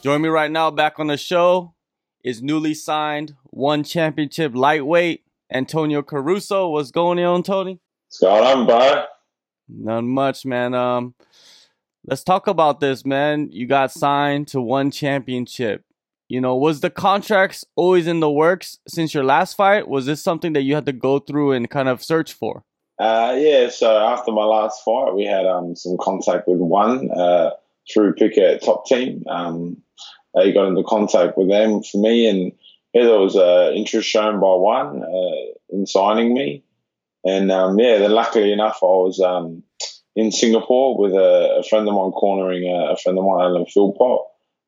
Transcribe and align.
Join 0.00 0.22
me 0.22 0.28
right 0.28 0.50
now 0.50 0.70
back 0.70 1.00
on 1.00 1.08
the 1.08 1.16
show 1.16 1.74
is 2.22 2.40
newly 2.40 2.72
signed 2.72 3.34
one 3.50 3.82
championship 3.82 4.54
lightweight 4.54 5.24
Antonio 5.52 6.02
Caruso. 6.02 6.68
What's 6.68 6.92
going 6.92 7.18
on, 7.18 7.42
Tony? 7.42 7.80
What's 8.06 8.20
going 8.20 8.44
on, 8.44 8.66
bro? 8.66 9.04
Not 9.68 10.04
much, 10.04 10.46
man. 10.46 10.72
Um, 10.72 11.14
let's 12.06 12.22
talk 12.22 12.46
about 12.46 12.78
this, 12.78 13.04
man. 13.04 13.48
You 13.50 13.66
got 13.66 13.90
signed 13.90 14.46
to 14.48 14.60
one 14.60 14.92
championship. 14.92 15.84
You 16.28 16.40
know, 16.40 16.54
was 16.54 16.80
the 16.80 16.90
contracts 16.90 17.64
always 17.74 18.06
in 18.06 18.20
the 18.20 18.30
works 18.30 18.78
since 18.86 19.14
your 19.14 19.24
last 19.24 19.54
fight? 19.54 19.88
Was 19.88 20.06
this 20.06 20.22
something 20.22 20.52
that 20.52 20.62
you 20.62 20.76
had 20.76 20.86
to 20.86 20.92
go 20.92 21.18
through 21.18 21.52
and 21.52 21.68
kind 21.68 21.88
of 21.88 22.04
search 22.04 22.32
for? 22.32 22.62
Uh, 23.00 23.34
yeah. 23.36 23.68
So 23.68 23.98
after 23.98 24.30
my 24.30 24.44
last 24.44 24.84
fight, 24.84 25.14
we 25.14 25.24
had 25.24 25.44
um, 25.44 25.74
some 25.74 25.96
contact 26.00 26.46
with 26.46 26.60
one 26.60 27.10
uh, 27.10 27.50
through 27.92 28.14
Phuket 28.14 28.60
Top 28.64 28.86
Team. 28.86 29.24
Um, 29.28 29.82
they 30.34 30.52
got 30.52 30.68
into 30.68 30.82
contact 30.82 31.36
with 31.36 31.48
them 31.48 31.82
for 31.82 31.98
me, 31.98 32.28
and 32.28 32.52
yeah, 32.94 33.04
there 33.04 33.18
was 33.18 33.36
uh, 33.36 33.70
interest 33.74 34.08
shown 34.08 34.40
by 34.40 34.54
one 34.54 35.02
uh, 35.02 35.54
in 35.70 35.86
signing 35.86 36.34
me. 36.34 36.64
And 37.24 37.50
um, 37.50 37.78
yeah, 37.78 37.98
then 37.98 38.12
luckily 38.12 38.52
enough, 38.52 38.78
I 38.82 38.86
was 38.86 39.20
um, 39.20 39.62
in 40.16 40.32
Singapore 40.32 40.98
with 40.98 41.12
a, 41.12 41.58
a, 41.58 41.62
friend 41.62 41.86
of 41.86 41.94
mine 41.94 42.12
cornering 42.12 42.68
a, 42.68 42.92
a 42.92 42.96
friend 42.96 43.18
of 43.18 43.24
mine, 43.24 43.40
Alan 43.40 43.66
Philpott, 43.66 44.26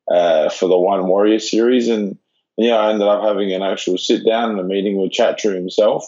uh, 0.09 0.49
for 0.49 0.67
the 0.67 0.77
One 0.77 1.07
Warrior 1.07 1.39
series. 1.39 1.87
And 1.87 2.17
yeah, 2.57 2.75
I 2.75 2.91
ended 2.91 3.07
up 3.07 3.23
having 3.23 3.51
an 3.53 3.63
actual 3.63 3.97
sit 3.97 4.25
down 4.25 4.51
and 4.51 4.59
a 4.59 4.63
meeting 4.63 4.97
with 4.97 5.11
Chatri 5.11 5.55
himself. 5.55 6.05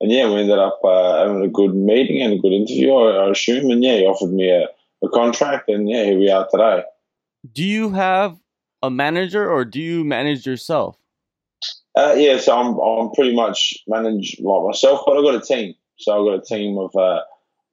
And 0.00 0.10
yeah, 0.10 0.28
we 0.28 0.40
ended 0.40 0.58
up 0.58 0.80
uh, 0.84 1.26
having 1.26 1.44
a 1.44 1.48
good 1.48 1.74
meeting 1.74 2.22
and 2.22 2.32
a 2.32 2.38
good 2.38 2.52
interview, 2.52 2.92
I, 2.92 3.26
I 3.26 3.30
assume. 3.30 3.70
And 3.70 3.84
yeah, 3.84 3.96
he 3.98 4.04
offered 4.04 4.32
me 4.32 4.50
a, 4.50 4.66
a 5.04 5.08
contract, 5.10 5.68
and 5.68 5.88
yeah, 5.88 6.04
here 6.04 6.18
we 6.18 6.30
are 6.30 6.48
today. 6.50 6.82
Do 7.52 7.64
you 7.64 7.90
have 7.90 8.38
a 8.82 8.90
manager 8.90 9.50
or 9.50 9.64
do 9.64 9.80
you 9.80 10.04
manage 10.04 10.46
yourself? 10.46 10.96
Uh, 11.94 12.14
yeah, 12.16 12.38
so 12.38 12.56
I'm 12.56 12.78
I'm 12.78 13.12
pretty 13.12 13.34
much 13.34 13.76
manage 13.86 14.36
like 14.40 14.64
myself, 14.64 15.02
but 15.06 15.16
I've 15.16 15.24
got 15.24 15.34
a 15.34 15.40
team. 15.40 15.74
So 15.98 16.12
I've 16.12 16.26
got 16.26 16.42
a 16.42 16.56
team 16.56 16.78
of 16.78 16.94
uh, 16.96 17.20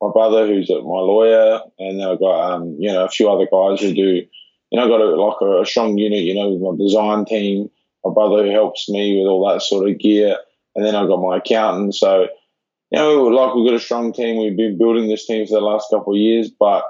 my 0.02 0.12
brother 0.12 0.46
who's 0.46 0.70
my 0.70 0.76
lawyer, 0.84 1.62
and 1.80 2.00
then 2.00 2.08
I've 2.08 2.20
got 2.20 2.52
um, 2.52 2.76
you 2.80 2.92
know 2.92 3.06
a 3.06 3.10
few 3.10 3.30
other 3.30 3.48
guys 3.52 3.82
who 3.82 3.94
do. 3.94 4.26
You 4.72 4.78
know, 4.78 4.84
I've 4.84 4.90
got 4.90 5.02
a, 5.02 5.16
like 5.16 5.42
a, 5.42 5.62
a 5.62 5.66
strong 5.66 5.98
unit. 5.98 6.20
You 6.20 6.36
know, 6.36 6.50
with 6.50 6.62
my 6.62 6.84
design 6.84 7.26
team, 7.26 7.70
my 8.04 8.14
brother 8.14 8.44
who 8.44 8.52
helps 8.52 8.90
me 8.90 9.20
with 9.20 9.28
all 9.28 9.50
that 9.50 9.62
sort 9.62 9.90
of 9.90 9.98
gear, 9.98 10.38
and 10.76 10.86
then 10.86 10.96
I've 10.96 11.08
got 11.08 11.22
my 11.22 11.38
accountant. 11.38 11.96
So 11.96 12.28
you 12.92 13.00
know, 13.00 13.24
like 13.24 13.56
we've 13.56 13.66
got 13.66 13.76
a 13.76 13.80
strong 13.80 14.12
team. 14.12 14.38
We've 14.38 14.58
been 14.58 14.78
building 14.78 15.08
this 15.08 15.26
team 15.26 15.48
for 15.48 15.54
the 15.54 15.66
last 15.66 15.90
couple 15.90 16.14
of 16.14 16.20
years, 16.20 16.50
but 16.50 16.84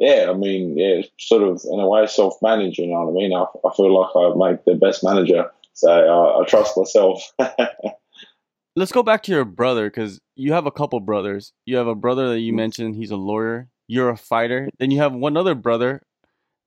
yeah, 0.00 0.28
I 0.30 0.32
mean, 0.32 0.78
yeah, 0.78 1.02
sort 1.18 1.42
of 1.42 1.62
in 1.70 1.78
a 1.78 1.86
way 1.86 2.06
self-managed. 2.06 2.78
You 2.78 2.86
know 2.86 3.04
what 3.04 3.10
I 3.10 3.14
mean? 3.14 3.34
I, 3.34 3.42
I 3.42 3.74
feel 3.76 3.94
like 3.94 4.10
I 4.16 4.50
make 4.50 4.64
the 4.64 4.74
best 4.74 5.04
manager, 5.04 5.50
so 5.74 5.90
I, 5.90 6.40
I 6.40 6.44
trust 6.46 6.76
myself. 6.76 7.32
Let's 8.76 8.92
go 8.92 9.02
back 9.02 9.22
to 9.24 9.32
your 9.32 9.44
brother 9.44 9.90
because 9.90 10.18
you 10.36 10.54
have 10.54 10.64
a 10.64 10.70
couple 10.70 10.98
brothers. 11.00 11.52
You 11.66 11.76
have 11.76 11.86
a 11.86 11.94
brother 11.94 12.30
that 12.30 12.40
you 12.40 12.54
mm. 12.54 12.56
mentioned; 12.56 12.96
he's 12.96 13.10
a 13.10 13.16
lawyer. 13.16 13.68
You're 13.88 14.08
a 14.08 14.16
fighter. 14.16 14.70
Then 14.78 14.90
you 14.90 14.98
have 15.00 15.12
one 15.12 15.36
other 15.36 15.54
brother 15.54 16.00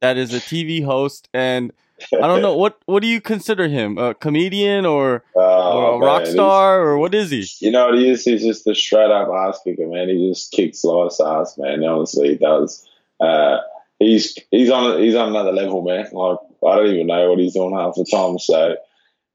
that 0.01 0.15
is 0.17 0.31
a 0.31 0.39
TV 0.39 0.85
host, 0.85 1.27
and 1.33 1.73
I 2.13 2.27
don't 2.27 2.43
know 2.43 2.55
what 2.57 2.77
what 2.85 3.01
do 3.01 3.07
you 3.07 3.19
consider 3.19 3.67
him? 3.67 3.97
A 3.97 4.13
comedian 4.13 4.85
or, 4.85 5.23
oh, 5.35 5.41
or 5.41 5.95
a 5.95 5.99
man. 5.99 6.07
rock 6.07 6.25
star 6.27 6.81
or 6.81 6.99
what 6.99 7.15
is 7.15 7.31
he? 7.31 7.47
You 7.65 7.71
know 7.71 7.87
what 7.87 7.97
he 7.97 8.11
is? 8.11 8.25
He's 8.25 8.43
just 8.43 8.67
a 8.67 8.75
straight 8.75 9.09
up 9.09 9.29
ass 9.29 9.59
kicker, 9.63 9.87
man. 9.87 10.09
He 10.09 10.29
just 10.29 10.51
kicks 10.51 10.83
life's 10.83 11.19
ass, 11.19 11.57
man. 11.57 11.83
Honestly, 11.83 12.29
he 12.29 12.35
does. 12.35 12.87
Uh, 13.23 13.59
he's 13.99 14.37
he's 14.51 14.69
on 14.69 14.99
he's 14.99 15.15
on 15.15 15.29
another 15.29 15.51
level, 15.51 15.81
man. 15.81 16.07
Like 16.11 16.37
I 16.67 16.75
don't 16.75 16.93
even 16.93 17.07
know 17.07 17.29
what 17.29 17.39
he's 17.39 17.53
doing 17.53 17.75
half 17.75 17.95
the 17.95 18.05
time. 18.05 18.37
So 18.39 18.75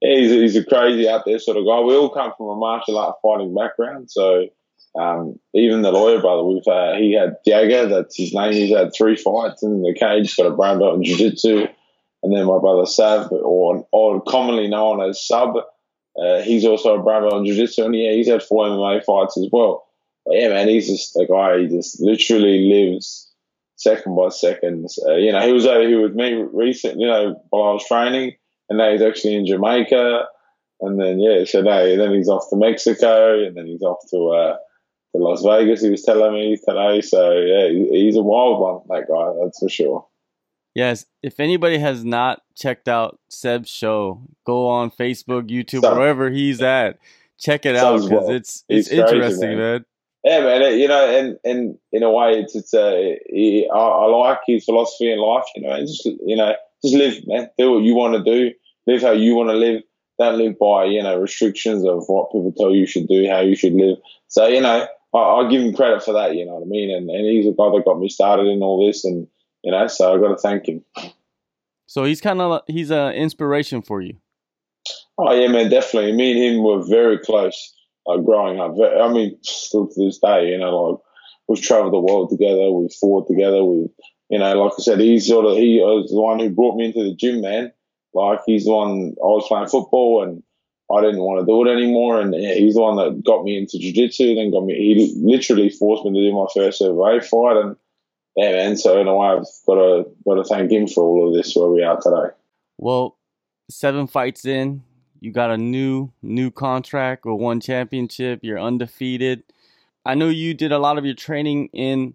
he's 0.00 0.30
he's 0.30 0.56
a 0.56 0.64
crazy 0.64 1.08
out 1.08 1.24
there 1.24 1.38
sort 1.38 1.56
of 1.56 1.64
guy. 1.64 1.80
We 1.80 1.96
all 1.96 2.10
come 2.10 2.32
from 2.36 2.48
a 2.48 2.56
martial 2.56 2.98
art 2.98 3.16
fighting 3.22 3.54
background, 3.54 4.10
so. 4.10 4.48
Um, 4.98 5.38
even 5.54 5.82
the 5.82 5.92
lawyer 5.92 6.20
brother, 6.20 6.42
we've 6.42 6.66
uh, 6.66 6.94
he 6.94 7.12
had 7.12 7.36
Diego, 7.44 7.88
that's 7.88 8.16
his 8.16 8.32
name. 8.32 8.52
He's 8.52 8.74
had 8.74 8.90
three 8.92 9.16
fights 9.16 9.62
in 9.62 9.82
the 9.82 9.94
cage, 9.94 10.34
got 10.34 10.46
a 10.46 10.50
brown 10.50 10.80
belt 10.80 10.96
in 10.96 11.04
jiu-jitsu. 11.04 11.68
And 12.22 12.34
then 12.34 12.46
my 12.46 12.58
brother 12.58 12.86
Sav, 12.86 13.30
or, 13.30 13.86
or 13.92 14.22
commonly 14.22 14.66
known 14.66 15.00
as 15.08 15.24
Sub, 15.24 15.56
uh, 15.56 16.40
he's 16.40 16.64
also 16.64 16.98
a 16.98 17.02
brown 17.02 17.28
belt 17.28 17.34
in 17.34 17.46
jiu-jitsu, 17.46 17.84
and 17.84 17.94
yeah, 17.94 18.12
he's 18.12 18.28
had 18.28 18.42
four 18.42 18.66
MMA 18.66 19.04
fights 19.04 19.36
as 19.36 19.48
well. 19.52 19.86
But 20.24 20.36
yeah, 20.36 20.48
man, 20.48 20.68
he's 20.68 20.88
just 20.88 21.14
a 21.16 21.26
guy. 21.26 21.58
He 21.60 21.68
just 21.68 22.00
literally 22.00 22.68
lives 22.68 23.27
second 23.78 24.14
by 24.14 24.28
second. 24.28 24.86
Uh, 25.06 25.14
you 25.14 25.32
know, 25.32 25.40
he 25.40 25.52
was 25.52 25.66
over 25.66 25.88
here 25.88 26.02
with 26.02 26.14
me 26.14 26.44
recent, 26.52 27.00
you 27.00 27.06
know, 27.06 27.42
while 27.48 27.70
I 27.70 27.72
was 27.72 27.86
training, 27.86 28.34
and 28.68 28.78
now 28.78 28.92
he's 28.92 29.02
actually 29.02 29.36
in 29.36 29.46
Jamaica. 29.46 30.26
And 30.80 31.00
then, 31.00 31.18
yeah, 31.18 31.44
so 31.44 31.60
now, 31.60 31.82
then 31.82 32.14
he's 32.14 32.28
off 32.28 32.50
to 32.50 32.56
Mexico, 32.56 33.42
and 33.42 33.56
then 33.56 33.66
he's 33.66 33.82
off 33.82 33.98
to, 34.10 34.28
uh, 34.28 34.56
to 35.12 35.22
Las 35.22 35.42
Vegas, 35.42 35.82
he 35.82 35.90
was 35.90 36.02
telling 36.02 36.34
me 36.34 36.56
today. 36.56 37.00
So, 37.00 37.32
yeah, 37.32 37.68
he's 37.68 38.16
a 38.16 38.22
wild 38.22 38.60
one, 38.60 38.82
that 38.88 39.08
guy, 39.08 39.42
that's 39.42 39.58
for 39.58 39.68
sure. 39.68 40.06
Yes, 40.74 41.06
if 41.22 41.40
anybody 41.40 41.78
has 41.78 42.04
not 42.04 42.42
checked 42.54 42.86
out 42.86 43.18
Seb's 43.28 43.68
show, 43.68 44.22
go 44.44 44.68
on 44.68 44.92
Facebook, 44.92 45.48
YouTube, 45.48 45.80
so, 45.80 45.96
wherever 45.96 46.30
he's 46.30 46.62
at. 46.62 46.98
Check 47.36 47.66
it 47.66 47.74
out 47.74 48.02
because 48.02 48.28
it's 48.28 48.64
it's 48.68 48.88
interesting, 48.88 49.50
man. 49.50 49.58
man. 49.58 49.84
Yeah, 50.24 50.40
man. 50.40 50.78
You 50.78 50.88
know, 50.88 51.08
and 51.08 51.38
and 51.44 51.78
in 51.92 52.02
a 52.02 52.10
way, 52.10 52.40
it's 52.40 52.54
it's 52.56 52.74
a. 52.74 53.18
I, 53.72 53.78
I 53.78 54.06
like 54.06 54.40
his 54.46 54.64
philosophy 54.64 55.12
in 55.12 55.18
life. 55.18 55.44
You 55.54 55.62
know, 55.62 55.72
and 55.72 55.86
just 55.86 56.04
you 56.04 56.36
know, 56.36 56.54
just 56.82 56.94
live, 56.94 57.26
man. 57.26 57.50
Do 57.56 57.72
what 57.72 57.84
you 57.84 57.94
want 57.94 58.14
to 58.14 58.24
do. 58.24 58.52
Live 58.86 59.02
how 59.02 59.12
you 59.12 59.34
want 59.34 59.50
to 59.50 59.56
live. 59.56 59.82
Don't 60.18 60.38
live 60.38 60.58
by 60.58 60.86
you 60.86 61.02
know 61.02 61.18
restrictions 61.20 61.84
of 61.84 62.04
what 62.08 62.32
people 62.32 62.52
tell 62.56 62.74
you 62.74 62.86
should 62.86 63.06
do, 63.06 63.28
how 63.28 63.40
you 63.40 63.54
should 63.54 63.74
live. 63.74 63.98
So 64.26 64.46
you 64.48 64.60
know, 64.60 64.88
I, 65.14 65.18
I 65.18 65.48
give 65.48 65.62
him 65.62 65.74
credit 65.74 66.02
for 66.02 66.12
that. 66.14 66.34
You 66.34 66.46
know 66.46 66.54
what 66.54 66.66
I 66.66 66.68
mean? 66.68 66.90
And 66.90 67.08
and 67.08 67.24
he's 67.24 67.46
a 67.46 67.52
guy 67.52 67.70
that 67.70 67.84
got 67.84 68.00
me 68.00 68.08
started 68.08 68.48
in 68.48 68.62
all 68.62 68.84
this, 68.84 69.04
and 69.04 69.28
you 69.62 69.70
know, 69.70 69.86
so 69.86 70.14
I 70.14 70.18
got 70.18 70.28
to 70.28 70.36
thank 70.36 70.66
him. 70.66 70.84
So 71.86 72.04
he's 72.04 72.20
kind 72.20 72.40
of 72.40 72.62
he's 72.66 72.90
an 72.90 73.12
inspiration 73.14 73.82
for 73.82 74.02
you. 74.02 74.16
Oh 75.16 75.32
yeah, 75.32 75.46
man, 75.46 75.70
definitely. 75.70 76.12
Me 76.12 76.32
and 76.32 76.56
him 76.56 76.64
were 76.64 76.82
very 76.82 77.18
close 77.18 77.74
like 78.08 78.24
growing 78.24 78.58
up. 78.58 78.74
I 78.80 79.12
mean, 79.12 79.38
still 79.42 79.86
to 79.86 80.04
this 80.04 80.18
day, 80.18 80.50
you 80.50 80.58
know, 80.58 80.76
like 80.76 81.00
we've 81.46 81.62
traveled 81.62 81.92
the 81.92 82.00
world 82.00 82.30
together, 82.30 82.72
we've 82.72 82.92
fought 82.92 83.28
together, 83.28 83.62
we, 83.64 83.88
you 84.30 84.38
know, 84.38 84.54
like 84.54 84.72
I 84.78 84.82
said, 84.82 84.98
he's 84.98 85.26
sort 85.26 85.44
of 85.44 85.56
he 85.56 85.78
was 85.78 86.10
the 86.10 86.20
one 86.20 86.38
who 86.38 86.50
brought 86.50 86.76
me 86.76 86.86
into 86.86 87.04
the 87.04 87.14
gym, 87.14 87.42
man. 87.42 87.72
Like 88.14 88.40
he's 88.46 88.64
the 88.64 88.72
one 88.72 89.14
I 89.22 89.26
was 89.26 89.46
playing 89.46 89.68
football 89.68 90.22
and 90.22 90.42
I 90.90 91.02
didn't 91.02 91.20
want 91.20 91.40
to 91.40 91.46
do 91.46 91.66
it 91.66 91.70
anymore, 91.70 92.18
and 92.18 92.34
he's 92.34 92.74
the 92.74 92.80
one 92.80 92.96
that 92.96 93.22
got 93.22 93.44
me 93.44 93.58
into 93.58 93.78
jiu-jitsu. 93.78 94.34
Then 94.34 94.50
got 94.50 94.64
me. 94.64 94.74
He 94.74 95.14
literally 95.22 95.68
forced 95.68 96.04
me 96.06 96.14
to 96.14 96.30
do 96.30 96.34
my 96.34 96.46
first 96.54 96.80
MMA 96.80 97.22
fight, 97.26 97.62
and 97.62 97.76
yeah, 98.36 98.52
man. 98.52 98.76
So 98.78 98.98
in 98.98 99.06
a 99.06 99.14
way, 99.14 99.26
I've 99.26 99.44
got 99.66 99.74
to 99.74 100.06
got 100.26 100.34
to 100.36 100.44
thank 100.44 100.72
him 100.72 100.86
for 100.88 101.02
all 101.02 101.28
of 101.28 101.34
this 101.34 101.54
where 101.54 101.68
we 101.68 101.82
are 101.82 102.00
today. 102.00 102.34
Well, 102.78 103.18
seven 103.68 104.06
fights 104.06 104.46
in, 104.46 104.82
you 105.20 105.32
got 105.32 105.50
a 105.50 105.58
new 105.58 106.10
new 106.22 106.50
contract 106.50 107.26
or 107.26 107.36
one 107.36 107.60
championship. 107.60 108.40
You're 108.42 108.58
undefeated. 108.58 109.42
I 110.04 110.14
know 110.14 110.28
you 110.28 110.54
did 110.54 110.72
a 110.72 110.78
lot 110.78 110.98
of 110.98 111.04
your 111.04 111.14
training 111.14 111.68
in 111.72 112.14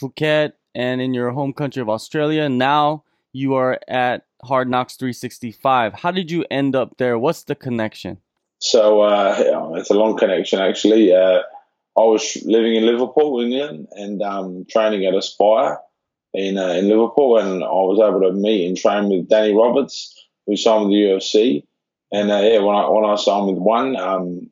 Phuket 0.00 0.52
and 0.74 1.00
in 1.00 1.14
your 1.14 1.30
home 1.30 1.52
country 1.52 1.82
of 1.82 1.88
Australia. 1.88 2.48
Now 2.48 3.04
you 3.32 3.54
are 3.54 3.78
at 3.88 4.26
Hard 4.44 4.68
Knocks 4.68 4.96
365. 4.96 5.94
How 5.94 6.10
did 6.10 6.30
you 6.30 6.44
end 6.50 6.76
up 6.76 6.96
there? 6.98 7.18
What's 7.18 7.44
the 7.44 7.54
connection? 7.54 8.18
So 8.58 9.00
uh, 9.00 9.72
it's 9.76 9.90
a 9.90 9.94
long 9.94 10.16
connection 10.16 10.60
actually. 10.60 11.14
Uh, 11.14 11.40
I 11.96 12.00
was 12.00 12.42
living 12.44 12.74
in 12.74 12.86
Liverpool, 12.86 13.40
England, 13.40 13.88
and 13.92 14.22
um, 14.22 14.64
training 14.70 15.04
at 15.04 15.14
Aspire 15.14 15.78
in 16.32 16.56
uh, 16.56 16.68
in 16.68 16.88
Liverpool, 16.88 17.36
and 17.38 17.62
I 17.62 17.66
was 17.66 18.00
able 18.00 18.22
to 18.22 18.32
meet 18.32 18.66
and 18.66 18.76
train 18.76 19.10
with 19.10 19.28
Danny 19.28 19.52
Roberts, 19.54 20.14
who 20.46 20.56
signed 20.56 20.86
with 20.86 20.92
the 20.92 21.02
UFC. 21.02 21.64
And 22.12 22.30
uh, 22.30 22.40
yeah, 22.42 22.58
when 22.58 22.76
I 22.76 22.88
when 22.88 23.04
I 23.04 23.16
signed 23.16 23.46
with 23.46 23.58
one, 23.58 23.96
um, 23.96 24.50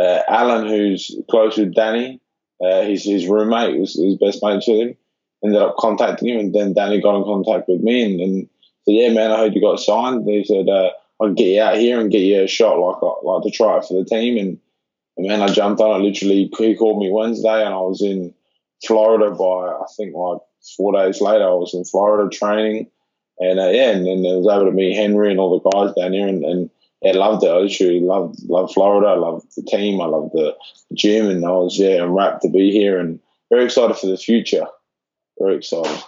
uh, 0.00 0.22
Alan, 0.26 0.66
who's 0.66 1.14
close 1.30 1.58
with 1.58 1.74
Danny, 1.74 2.20
uh, 2.64 2.82
his 2.82 3.04
his 3.04 3.26
roommate, 3.26 3.78
was 3.78 3.94
his 3.94 4.16
best 4.16 4.42
mate 4.42 4.64
with 4.66 4.80
him, 4.80 4.96
ended 5.44 5.60
up 5.60 5.76
contacting 5.76 6.28
him, 6.28 6.40
and 6.40 6.54
then 6.54 6.72
Danny 6.72 7.00
got 7.00 7.16
in 7.16 7.24
contact 7.24 7.68
with 7.68 7.82
me, 7.82 8.02
and, 8.02 8.20
and 8.20 8.48
said, 8.86 8.94
"Yeah, 8.94 9.10
man, 9.10 9.30
I 9.30 9.38
heard 9.38 9.54
you 9.54 9.60
got 9.60 9.80
signed." 9.80 10.26
They 10.26 10.44
said, 10.44 10.68
uh, 10.68 10.90
"I'll 11.20 11.34
get 11.34 11.54
you 11.54 11.62
out 11.62 11.76
here 11.76 12.00
and 12.00 12.10
get 12.10 12.22
you 12.22 12.42
a 12.42 12.46
shot, 12.46 12.78
like 12.78 13.02
uh, 13.02 13.20
like 13.22 13.42
to 13.42 13.50
try 13.50 13.76
it 13.76 13.84
for 13.84 14.02
the 14.02 14.08
team." 14.08 14.38
And, 14.38 14.58
and 15.18 15.28
man, 15.28 15.42
I 15.42 15.48
jumped 15.48 15.82
on 15.82 16.00
it. 16.00 16.04
Literally, 16.04 16.50
he 16.56 16.74
called 16.74 16.98
me 16.98 17.10
Wednesday, 17.12 17.64
and 17.64 17.74
I 17.74 17.78
was 17.78 18.00
in 18.00 18.32
Florida 18.86 19.30
by 19.30 19.44
I 19.44 19.84
think 19.94 20.14
like 20.14 20.40
four 20.74 20.94
days 20.94 21.20
later. 21.20 21.44
I 21.44 21.52
was 21.52 21.74
in 21.74 21.84
Florida 21.84 22.34
training 22.34 22.86
and 23.38 23.58
uh, 23.58 23.68
yeah, 23.68 23.90
and 23.90 24.06
then 24.06 24.18
I 24.18 24.36
was 24.36 24.48
able 24.50 24.66
to 24.66 24.72
meet 24.72 24.96
Henry 24.96 25.30
and 25.30 25.40
all 25.40 25.58
the 25.58 25.70
guys 25.70 25.94
down 25.94 26.12
here, 26.12 26.28
and, 26.28 26.44
and 26.44 26.70
yeah, 27.02 27.12
loved 27.12 27.44
it. 27.44 27.50
I 27.50 27.56
literally 27.56 28.00
loved 28.00 28.42
loved 28.44 28.72
Florida. 28.72 29.08
I 29.08 29.16
loved 29.16 29.46
the 29.56 29.62
team. 29.62 30.00
I 30.00 30.06
loved 30.06 30.32
the 30.32 30.56
gym, 30.94 31.28
and 31.28 31.44
I 31.44 31.50
was 31.50 31.78
yeah, 31.78 32.02
I'm 32.02 32.12
rapt 32.12 32.42
to 32.42 32.48
be 32.48 32.70
here, 32.70 32.98
and 32.98 33.18
very 33.50 33.64
excited 33.64 33.96
for 33.96 34.06
the 34.06 34.16
future. 34.16 34.66
Very 35.38 35.56
excited. 35.56 36.02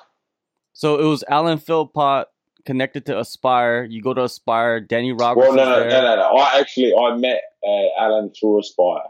So 0.73 0.99
it 0.99 1.05
was 1.05 1.25
Alan 1.29 1.59
Philpott 1.59 2.27
connected 2.65 3.07
to 3.07 3.19
Aspire. 3.19 3.85
You 3.85 4.03
go 4.03 4.15
to 4.15 4.25
Aspire. 4.25 4.81
Danny 4.81 5.13
Roberts. 5.13 5.47
Well, 5.47 5.57
no, 5.57 5.65
no, 5.65 5.89
no, 5.89 6.03
no, 6.03 6.17
no. 6.17 6.37
I 6.37 6.59
actually 6.59 6.95
I 6.95 7.17
met 7.17 7.41
uh, 7.67 8.01
Alan 8.01 8.31
through 8.39 8.61
Aspire. 8.61 9.03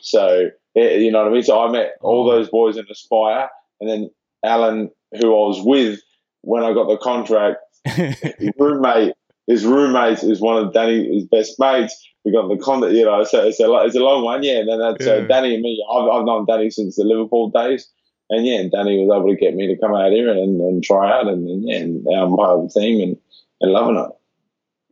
So 0.00 0.50
you 0.74 1.10
know 1.10 1.22
what 1.22 1.28
I 1.28 1.34
mean. 1.34 1.42
So 1.42 1.60
I 1.60 1.70
met 1.70 1.94
all 2.00 2.28
oh. 2.28 2.32
those 2.32 2.48
boys 2.48 2.76
in 2.76 2.84
Aspire, 2.90 3.48
and 3.80 3.90
then 3.90 4.10
Alan, 4.44 4.90
who 5.20 5.26
I 5.28 5.48
was 5.48 5.62
with 5.64 6.00
when 6.42 6.62
I 6.62 6.72
got 6.72 6.88
the 6.88 6.98
contract, 6.98 7.58
his 7.84 8.52
roommate, 8.58 9.14
his 9.46 9.64
roommate 9.64 10.22
is 10.22 10.40
one 10.40 10.62
of 10.62 10.72
Danny's 10.72 11.26
best 11.26 11.58
mates. 11.58 11.96
We 12.24 12.32
got 12.32 12.48
the 12.48 12.56
contract, 12.56 12.94
you 12.94 13.04
know. 13.04 13.24
So 13.24 13.44
it's 13.44 13.58
a 13.58 13.72
it's 13.84 13.96
a 13.96 14.00
long 14.00 14.22
one, 14.24 14.42
yeah. 14.42 14.58
And 14.58 14.68
then 14.68 14.78
that's 14.78 15.06
uh. 15.06 15.20
Danny 15.28 15.54
and 15.54 15.62
me. 15.62 15.84
I've, 15.92 16.08
I've 16.08 16.24
known 16.24 16.46
Danny 16.46 16.70
since 16.70 16.96
the 16.96 17.04
Liverpool 17.04 17.50
days. 17.50 17.88
And 18.30 18.46
yeah, 18.46 18.60
and 18.60 18.70
Danny 18.70 19.04
was 19.04 19.14
able 19.14 19.28
to 19.28 19.36
get 19.36 19.54
me 19.54 19.66
to 19.66 19.78
come 19.78 19.94
out 19.94 20.10
here 20.10 20.30
and, 20.30 20.60
and 20.60 20.82
try 20.82 21.12
out, 21.12 21.28
and, 21.28 21.46
and 21.46 21.68
yeah, 21.68 21.76
and 21.76 22.04
now 22.04 22.24
I'm 22.24 22.36
part 22.36 22.50
of 22.50 22.72
the 22.72 22.80
team 22.80 23.02
and, 23.02 23.16
and 23.60 23.72
loving 23.72 23.96
it. 23.96 24.08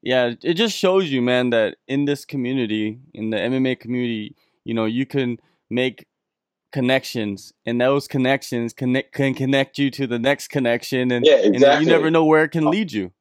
Yeah, 0.03 0.35
it 0.43 0.55
just 0.55 0.77
shows 0.77 1.11
you, 1.11 1.23
man, 1.23 1.51
that 1.51 1.77
in 1.87 2.05
this 2.05 2.25
community, 2.25 2.99
in 3.15 3.31
the 3.31 3.39
MMA 3.39 3.81
community, 3.81 4.35
you 4.65 4.75
know, 4.75 4.85
you 4.85 5.07
can 5.07 5.39
make 5.71 6.07
connections 6.73 7.53
and 7.67 7.81
those 7.81 8.07
connections 8.07 8.73
connect 8.73 9.13
can 9.13 9.35
connect 9.35 9.79
you 9.79 9.91
to 9.91 10.07
the 10.07 10.19
next 10.19 10.49
connection 10.49 11.11
and, 11.11 11.25
yeah, 11.27 11.35
exactly. 11.35 11.69
and 11.69 11.85
you 11.85 11.91
never 11.91 12.11
know 12.11 12.25
where 12.25 12.45
it 12.45 12.51
can 12.51 12.67
oh. 12.67 12.71
lead 12.71 12.93
you. 12.93 13.13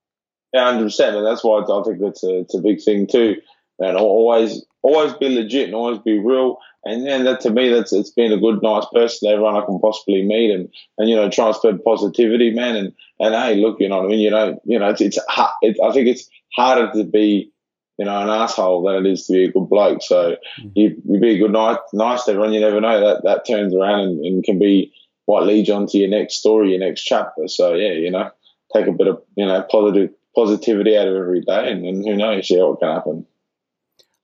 Yeah 0.54 0.72
100% 0.72 1.16
and 1.16 1.26
that's 1.26 1.44
why 1.44 1.60
i 1.60 1.84
think 1.84 2.02
it's 2.02 2.24
a, 2.24 2.40
it's 2.40 2.56
a 2.56 2.62
big 2.62 2.82
thing 2.82 3.08
too 3.08 3.36
and 3.80 3.98
always 3.98 4.66
always 4.82 5.14
be 5.14 5.30
legit 5.30 5.66
and 5.66 5.76
always 5.76 6.00
be 6.00 6.20
real 6.20 6.58
and 6.86 7.06
then 7.06 7.24
that 7.26 7.42
to 7.42 7.50
me 7.50 7.70
that's 7.70 7.94
it's 7.94 8.12
been 8.12 8.32
a 8.32 8.38
good 8.38 8.62
nice 8.64 8.86
person 8.94 9.30
everyone 9.30 9.56
i 9.56 9.66
can 9.66 9.80
possibly 9.80 10.24
meet 10.24 10.52
and 10.52 10.70
and 10.98 11.10
you 11.10 11.16
know 11.16 11.30
try 11.30 11.48
and 11.48 11.56
spread 11.56 11.84
positivity 11.84 12.52
man 12.52 12.76
and 12.76 12.94
and 13.20 13.36
hey 13.36 13.56
look 13.56 13.80
you 13.80 13.90
know 13.90 13.98
what 13.98 14.06
i 14.06 14.10
mean? 14.10 14.20
You 14.20 14.32
know 14.32 14.60
you 14.66 14.80
know 14.80 14.90
it's 14.90 15.02
it's 15.02 15.18
it, 15.62 15.78
i 15.84 15.92
think 15.92 16.08
it's 16.08 16.30
harder 16.56 16.92
to 16.94 17.04
be 17.04 17.52
you 18.00 18.06
know, 18.06 18.22
an 18.22 18.30
asshole 18.30 18.84
than 18.84 19.06
it 19.06 19.12
is 19.12 19.26
to 19.26 19.34
be 19.34 19.44
a 19.44 19.52
good 19.52 19.68
bloke. 19.68 20.02
So 20.02 20.38
mm. 20.62 20.72
you, 20.74 20.96
you 21.06 21.20
be 21.20 21.36
a 21.36 21.38
good 21.38 21.52
night, 21.52 21.80
nice 21.92 22.24
to 22.24 22.32
everyone. 22.32 22.54
You 22.54 22.62
never 22.62 22.80
know 22.80 22.98
that 23.02 23.24
that 23.26 23.46
turns 23.46 23.76
around 23.76 24.00
and, 24.00 24.26
and 24.26 24.44
can 24.44 24.58
be 24.58 24.94
what 25.26 25.46
leads 25.46 25.68
you 25.68 25.74
on 25.74 25.86
to 25.88 25.98
your 25.98 26.08
next 26.08 26.36
story, 26.36 26.70
your 26.70 26.80
next 26.80 27.02
chapter. 27.02 27.50
So 27.50 27.74
yeah, 27.74 27.92
you 27.92 28.10
know, 28.10 28.32
take 28.74 28.88
a 28.88 28.94
bit 28.94 29.08
of 29.08 29.22
you 29.36 29.46
know 29.46 29.62
positive 29.70 30.12
positivity 30.34 30.98
out 30.98 31.10
of 31.10 31.16
every 31.18 31.42
day, 31.42 31.72
and, 31.74 31.86
and 31.86 32.08
who 32.08 32.16
knows, 32.16 32.50
yeah, 32.50 32.64
what 32.64 32.80
can 32.80 32.90
happen. 32.90 33.26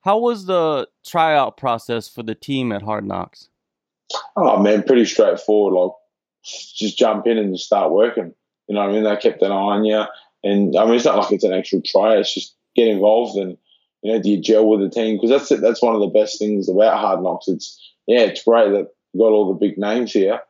How 0.00 0.18
was 0.18 0.46
the 0.46 0.88
tryout 1.06 1.58
process 1.58 2.08
for 2.08 2.22
the 2.22 2.34
team 2.34 2.72
at 2.72 2.80
Hard 2.80 3.04
Knocks? 3.04 3.50
Oh 4.36 4.58
man, 4.58 4.84
pretty 4.84 5.04
straightforward. 5.04 5.74
Like 5.74 5.92
just 6.42 6.96
jump 6.96 7.26
in 7.26 7.36
and 7.36 7.54
just 7.54 7.66
start 7.66 7.92
working. 7.92 8.32
You 8.68 8.74
know, 8.74 8.80
I 8.80 8.90
mean, 8.90 9.04
they 9.04 9.16
kept 9.16 9.42
an 9.42 9.52
eye 9.52 9.54
on 9.54 9.84
you, 9.84 10.02
and 10.42 10.74
I 10.78 10.86
mean, 10.86 10.94
it's 10.94 11.04
not 11.04 11.18
like 11.18 11.32
it's 11.32 11.44
an 11.44 11.52
actual 11.52 11.82
try. 11.84 12.16
It's 12.16 12.32
just 12.32 12.54
get 12.74 12.88
involved 12.88 13.36
and 13.36 13.58
you 14.02 14.12
know, 14.12 14.22
do 14.22 14.30
you 14.30 14.40
gel 14.40 14.66
with 14.66 14.80
the 14.80 14.90
team? 14.90 15.16
Because 15.16 15.30
that's 15.30 15.60
that's 15.60 15.82
one 15.82 15.94
of 15.94 16.00
the 16.00 16.18
best 16.18 16.38
things 16.38 16.68
about 16.68 16.98
Hard 16.98 17.22
Knocks. 17.22 17.48
It's 17.48 17.94
yeah, 18.06 18.20
it's 18.20 18.44
great 18.44 18.70
that 18.70 18.88
you 19.12 19.20
got 19.20 19.32
all 19.32 19.52
the 19.52 19.66
big 19.66 19.78
names 19.78 20.12
here, 20.12 20.40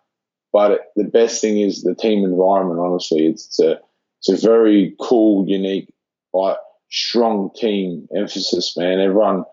but 0.52 0.72
it, 0.72 0.81
the 0.96 1.04
best 1.04 1.40
thing 1.40 1.58
is 1.58 1.82
the 1.82 1.94
team 1.94 2.25
environment. 2.25 2.81
Honestly, 2.81 3.26
it's, 3.26 3.46
it's 3.46 3.60
a 3.60 3.81
it's 4.19 4.43
a 4.43 4.46
very 4.46 4.94
cool, 5.00 5.48
unique, 5.48 5.93
like 6.32 6.56
strong 6.90 7.50
team 7.54 8.08
emphasis. 8.14 8.76
Man, 8.76 9.00
everyone 9.00 9.44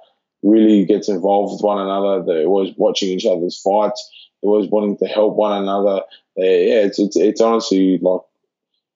really 0.42 0.86
gets 0.86 1.10
involved 1.10 1.54
with 1.54 1.64
one 1.64 1.80
another. 1.80 2.24
They're 2.24 2.46
always 2.46 2.74
watching 2.78 3.10
each 3.10 3.26
other's 3.26 3.60
fights. 3.62 4.30
They're 4.42 4.52
always 4.52 4.70
wanting 4.70 4.98
to 4.98 5.06
help 5.06 5.36
one 5.36 5.62
another. 5.62 6.02
They're, 6.36 6.68
yeah, 6.68 6.86
it's, 6.86 7.00
it's 7.00 7.16
it's 7.16 7.42
honestly 7.42 8.00
like 8.02 8.22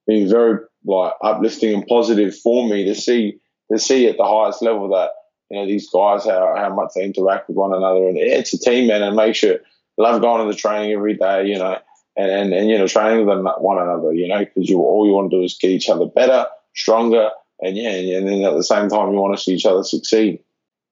being 0.06 0.30
very 0.30 0.60
like 0.86 1.14
uplifting 1.22 1.74
and 1.74 1.88
positive 1.88 2.38
for 2.38 2.68
me 2.68 2.86
to 2.86 2.96
see 2.96 3.40
to 3.72 3.80
see 3.80 4.08
at 4.08 4.18
the 4.18 4.24
highest 4.24 4.62
level 4.62 4.90
that 4.90 5.12
you 5.50 5.60
know 5.60 5.66
these 5.66 5.90
guys 5.90 6.26
how 6.26 6.56
how 6.58 6.74
much 6.74 6.92
they 6.96 7.04
interact 7.04 7.48
with 7.48 7.58
one 7.58 7.74
another 7.74 8.08
and 8.08 8.18
it's 8.18 8.54
a 8.54 8.60
team 8.60 8.88
man 8.88 9.04
and 9.04 9.16
make 9.16 9.36
sure 9.36 9.54
you 9.54 9.60
love 9.98 10.22
going 10.22 10.46
to 10.46 10.52
the 10.52 10.58
training 10.58 10.92
every 10.92 11.16
day 11.16 11.46
you 11.48 11.58
know 11.58 11.78
and 12.16 12.32
and, 12.32 12.54
and 12.54 12.70
you 12.70 12.78
know 12.78 12.88
training 12.88 13.26
with 13.26 13.38
one 13.60 13.82
another 13.82 14.14
you 14.14 14.28
know 14.28 14.40
because 14.40 14.70
you 14.70 14.80
all 14.80 15.06
you 15.06 15.14
want 15.14 15.32
to 15.32 15.38
do 15.38 15.44
is 15.44 15.58
get 15.60 15.72
each 15.72 15.90
other 15.90 16.06
better 16.06 16.46
stronger 16.76 17.30
and 17.62 17.78
yeah 17.78 17.90
and 17.90 18.28
then 18.28 18.44
at 18.44 18.54
the 18.54 18.64
same 18.64 18.90
time 18.90 19.12
you 19.12 19.20
want 19.20 19.38
to 19.38 19.44
see 19.44 19.54
each 19.54 19.66
other 19.66 19.84
succeed. 19.84 20.40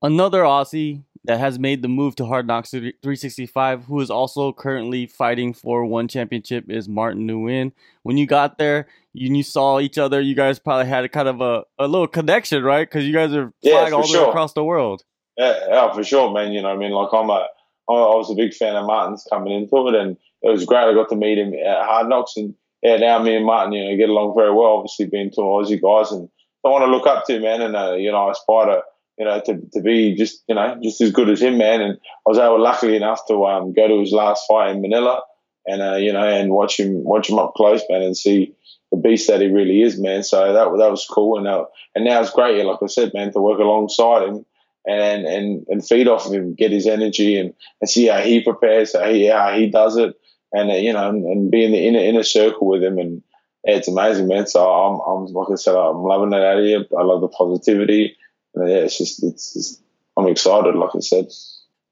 Another 0.02 0.44
Aussie 0.44 1.02
that 1.26 1.40
has 1.40 1.60
made 1.60 1.82
the 1.82 1.88
move 1.88 2.16
to 2.16 2.26
Hard 2.26 2.48
Knocks 2.48 2.72
365, 2.72 3.86
who 3.86 4.00
is 4.00 4.10
also 4.10 4.54
currently 4.54 5.08
fighting 5.08 5.54
for 5.54 5.86
one 5.86 6.08
championship, 6.08 6.70
is 6.70 6.88
Martin 6.88 7.28
Nguyen. 7.28 7.72
When 8.04 8.18
you 8.18 8.28
got 8.28 8.58
there, 8.58 8.88
you, 9.14 9.34
you 9.36 9.44
saw 9.44 9.80
each 9.80 9.98
other. 9.98 10.22
You 10.22 10.36
guys 10.36 10.60
probably 10.60 10.88
had 10.88 11.04
a 11.04 11.10
kind 11.10 11.28
of 11.28 11.42
a, 11.42 11.64
a 11.80 11.88
little 11.88 12.08
connection, 12.08 12.64
right? 12.64 12.88
Because 12.88 13.06
you 13.06 13.14
guys 13.14 13.34
are 13.34 13.54
flying 13.64 13.88
yeah, 13.88 13.94
all 13.94 14.08
the 14.08 14.20
way 14.20 14.30
across 14.30 14.54
the 14.54 14.64
world. 14.64 15.04
Yeah, 15.38 15.60
yeah, 15.68 15.94
for 15.94 16.04
sure, 16.04 16.32
man. 16.32 16.52
You 16.52 16.62
know, 16.62 16.70
I 16.70 16.78
mean, 16.78 16.92
like 16.92 17.10
I'm 17.14 17.30
a, 17.30 17.48
I 17.90 18.16
was 18.16 18.32
a 18.32 18.36
big 18.36 18.54
fan 18.54 18.76
of 18.76 18.86
Martin's 18.86 19.28
coming 19.30 19.54
into 19.54 19.88
it, 19.88 19.96
and 19.96 20.18
it 20.42 20.50
was 20.50 20.66
great. 20.66 20.86
I 20.86 20.94
got 20.94 21.10
to 21.10 21.16
meet 21.16 21.38
him 21.38 21.54
at 21.54 21.86
Hard 21.86 22.08
Knocks, 22.08 22.34
and 22.38 22.56
yeah, 22.82 22.98
now 22.98 23.20
me 23.20 23.36
and 23.36 23.46
Martin, 23.46 23.74
you 23.74 23.90
know, 23.90 23.98
get 23.98 24.10
along 24.10 24.36
very 24.38 24.54
well. 24.54 24.78
Obviously, 24.78 25.08
being 25.08 25.32
two 25.32 25.42
Aussie 25.42 25.82
guys, 25.82 26.12
and 26.12 26.30
I 26.66 26.70
want 26.70 26.84
to 26.84 26.92
look 26.92 27.08
up 27.08 27.26
to, 27.26 27.40
man, 27.40 27.62
and 27.62 27.76
uh, 27.76 27.94
you 27.94 28.12
know, 28.12 28.28
I 28.28 28.32
aspire 28.32 28.66
to 28.68 28.82
you 29.18 29.26
know, 29.26 29.42
to, 29.46 29.62
to 29.74 29.82
be 29.82 30.16
just, 30.16 30.44
you 30.48 30.56
know, 30.56 30.78
just 30.84 31.02
as 31.02 31.12
good 31.12 31.30
as 31.30 31.42
him, 31.42 31.58
man. 31.58 31.82
And 31.82 31.98
I 32.26 32.30
was 32.30 32.38
able, 32.38 32.62
luckily 32.62 32.96
enough, 32.96 33.26
to 33.28 33.46
um, 33.46 33.74
go 33.74 33.88
to 33.88 34.00
his 34.00 34.12
last 34.12 34.46
fight 34.48 34.72
in 34.72 34.82
Manila 34.82 35.22
and, 35.66 35.82
uh, 35.82 35.96
you 35.96 36.12
know, 36.12 36.24
and 36.24 36.52
watch 36.52 36.80
him, 36.80 37.04
watch 37.04 37.30
him 37.30 37.40
up 37.40 37.54
close, 37.56 37.82
man, 37.90 38.02
and 38.02 38.18
see 38.18 38.54
the 38.92 38.98
beast 38.98 39.28
that 39.28 39.42
he 39.42 39.48
really 39.48 39.82
is, 39.82 40.00
man. 40.00 40.24
So 40.24 40.54
that, 40.54 40.66
that 40.78 40.92
was 40.92 41.08
cool. 41.10 41.38
And, 41.38 41.48
uh, 41.48 41.66
and 41.96 42.04
now 42.04 42.22
it's 42.22 42.32
great, 42.32 42.64
like 42.66 42.80
I 42.84 42.88
said, 42.88 43.14
man, 43.14 43.32
to 43.32 43.40
work 43.40 43.60
alongside 43.60 44.28
him 44.28 44.46
and, 44.86 45.26
and, 45.26 45.66
and 45.70 45.86
feed 45.86 46.08
off 46.08 46.26
of 46.26 46.34
him, 46.34 46.54
get 46.54 46.72
his 46.72 46.88
energy 46.88 47.38
and, 47.38 47.54
and 47.82 47.90
see 47.90 48.08
how 48.08 48.20
he 48.20 48.44
prepares, 48.44 48.94
how 48.94 49.10
he, 49.10 49.28
how 49.28 49.54
he 49.54 49.70
does 49.70 49.98
it. 49.98 50.16
And, 50.52 50.70
uh, 50.70 50.76
you 50.76 50.94
know, 50.94 51.10
and, 51.10 51.26
and 51.26 51.52
be 51.52 51.64
in 51.64 51.72
the 51.72 51.88
inner, 51.88 52.00
inner 52.00 52.24
circle 52.24 52.68
with 52.68 52.84
him. 52.84 53.00
And 53.00 53.24
yeah, 53.66 53.76
it's 53.76 53.88
amazing, 53.88 54.28
man. 54.28 54.46
So 54.46 54.70
I'm, 54.70 55.00
I'm, 55.00 55.34
like 55.34 55.52
I 55.52 55.56
said, 55.56 55.76
I'm 55.76 56.04
loving 56.04 56.34
it 56.34 56.44
out 56.44 56.60
here. 56.62 56.86
I 56.98 57.04
love 57.04 57.22
the 57.22 57.28
positivity 57.30 58.18
yeah, 58.58 58.78
it's 58.78 58.98
just 58.98 59.24
it's, 59.24 59.56
it's 59.56 59.82
I'm 60.18 60.28
excited, 60.28 60.76
like 60.76 60.92
I 60.96 61.00
said. 61.00 61.28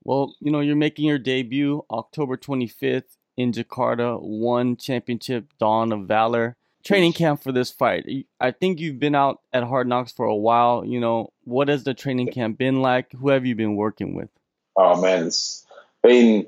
Well, 0.04 0.36
you 0.40 0.52
know, 0.52 0.60
you're 0.60 0.76
making 0.76 1.06
your 1.06 1.20
debut 1.20 1.86
October 1.90 2.38
25th 2.38 3.18
in 3.38 3.52
Jakarta, 3.52 4.22
one 4.22 4.76
championship 4.76 5.46
Dawn 5.60 5.92
of 5.92 6.08
Valor 6.08 6.58
training 6.84 7.14
camp 7.14 7.42
for 7.42 7.52
this 7.52 7.72
fight. 7.72 8.06
I 8.40 8.52
think 8.52 8.80
you've 8.80 9.00
been 9.00 9.16
out 9.16 9.42
at 9.52 9.64
Hard 9.64 9.88
Knocks 9.88 10.12
for 10.12 10.26
a 10.26 10.36
while. 10.36 10.86
You 10.86 11.00
know, 11.00 11.32
what 11.46 11.70
has 11.70 11.84
the 11.84 11.94
training 11.94 12.32
camp 12.32 12.58
been 12.58 12.82
like? 12.82 13.12
Who 13.14 13.30
have 13.30 13.46
you 13.46 13.56
been 13.56 13.76
working 13.76 14.16
with? 14.16 14.30
Oh 14.76 15.02
man, 15.02 15.28
it's 15.28 15.66
been 16.02 16.48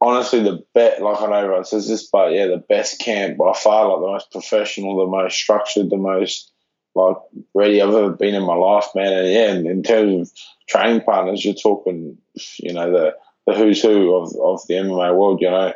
honestly 0.00 0.42
the 0.42 0.64
best. 0.74 1.00
Like 1.00 1.20
I 1.20 1.26
know 1.26 1.32
everyone 1.34 1.64
says 1.64 1.88
this, 1.88 2.08
but 2.08 2.32
yeah, 2.32 2.46
the 2.46 2.64
best 2.68 3.00
camp 3.00 3.36
by 3.36 3.52
far. 3.52 3.88
Like 3.88 4.00
the 4.00 4.12
most 4.12 4.32
professional, 4.32 4.96
the 4.96 5.10
most 5.10 5.36
structured, 5.36 5.90
the 5.90 5.96
most 5.96 6.51
like 6.94 7.16
I've 7.56 7.80
ever 7.80 8.10
been 8.10 8.34
in 8.34 8.42
my 8.42 8.54
life, 8.54 8.86
man. 8.94 9.12
And 9.12 9.32
yeah, 9.32 9.70
in, 9.70 9.82
terms 9.82 10.30
of 10.30 10.38
training 10.68 11.02
partners, 11.02 11.44
you're 11.44 11.54
talking, 11.54 12.18
you 12.58 12.72
know, 12.72 12.90
the 12.90 13.16
the 13.46 13.54
who's 13.54 13.82
who 13.82 14.14
of, 14.14 14.34
of 14.36 14.66
the 14.66 14.74
MMA 14.74 15.16
world. 15.16 15.40
You 15.40 15.50
know, 15.50 15.72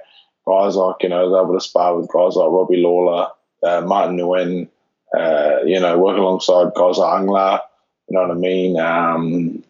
guys 0.47 0.77
like 0.77 0.97
you 1.01 1.09
know, 1.09 1.21
I 1.21 1.25
was 1.25 1.45
able 1.45 1.59
to 1.59 1.65
spar 1.65 1.97
with 1.97 2.13
guys 2.13 2.37
like 2.37 2.51
Robbie 2.51 2.77
Lawler, 2.83 3.29
uh, 3.63 3.81
Martin 3.83 4.19
Nguyen, 4.19 4.69
uh, 5.17 5.65
you 5.65 5.81
know, 5.81 5.99
work 5.99 6.19
alongside 6.19 6.75
guys 6.75 6.99
like 6.99 7.23
Angla. 7.23 7.61
You 8.09 8.15
know 8.15 8.23
what 8.23 8.31
I 8.31 8.35
mean? 8.35 8.79
Um, 8.79 9.65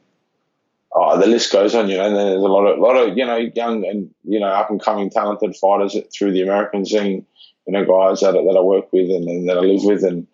oh, 0.92 1.18
the 1.18 1.26
list 1.26 1.52
goes 1.52 1.74
on. 1.74 1.88
You 1.88 1.98
know, 1.98 2.06
and 2.06 2.16
there's 2.16 2.42
a 2.42 2.48
lot 2.48 2.66
of 2.66 2.78
lot 2.78 2.96
of 2.96 3.16
you 3.16 3.24
know 3.24 3.36
young 3.36 3.86
and 3.86 4.12
you 4.24 4.40
know 4.40 4.48
up 4.48 4.70
and 4.70 4.82
coming 4.82 5.10
talented 5.10 5.56
fighters 5.56 5.96
through 6.12 6.32
the 6.32 6.42
American 6.42 6.84
scene. 6.84 7.24
You 7.66 7.72
know, 7.72 7.84
guys 7.84 8.20
that 8.20 8.32
that 8.32 8.56
I 8.58 8.60
work 8.60 8.92
with 8.92 9.10
and, 9.10 9.28
and 9.28 9.48
that 9.48 9.58
I 9.58 9.60
live 9.60 9.84
with 9.84 10.04
and 10.04 10.26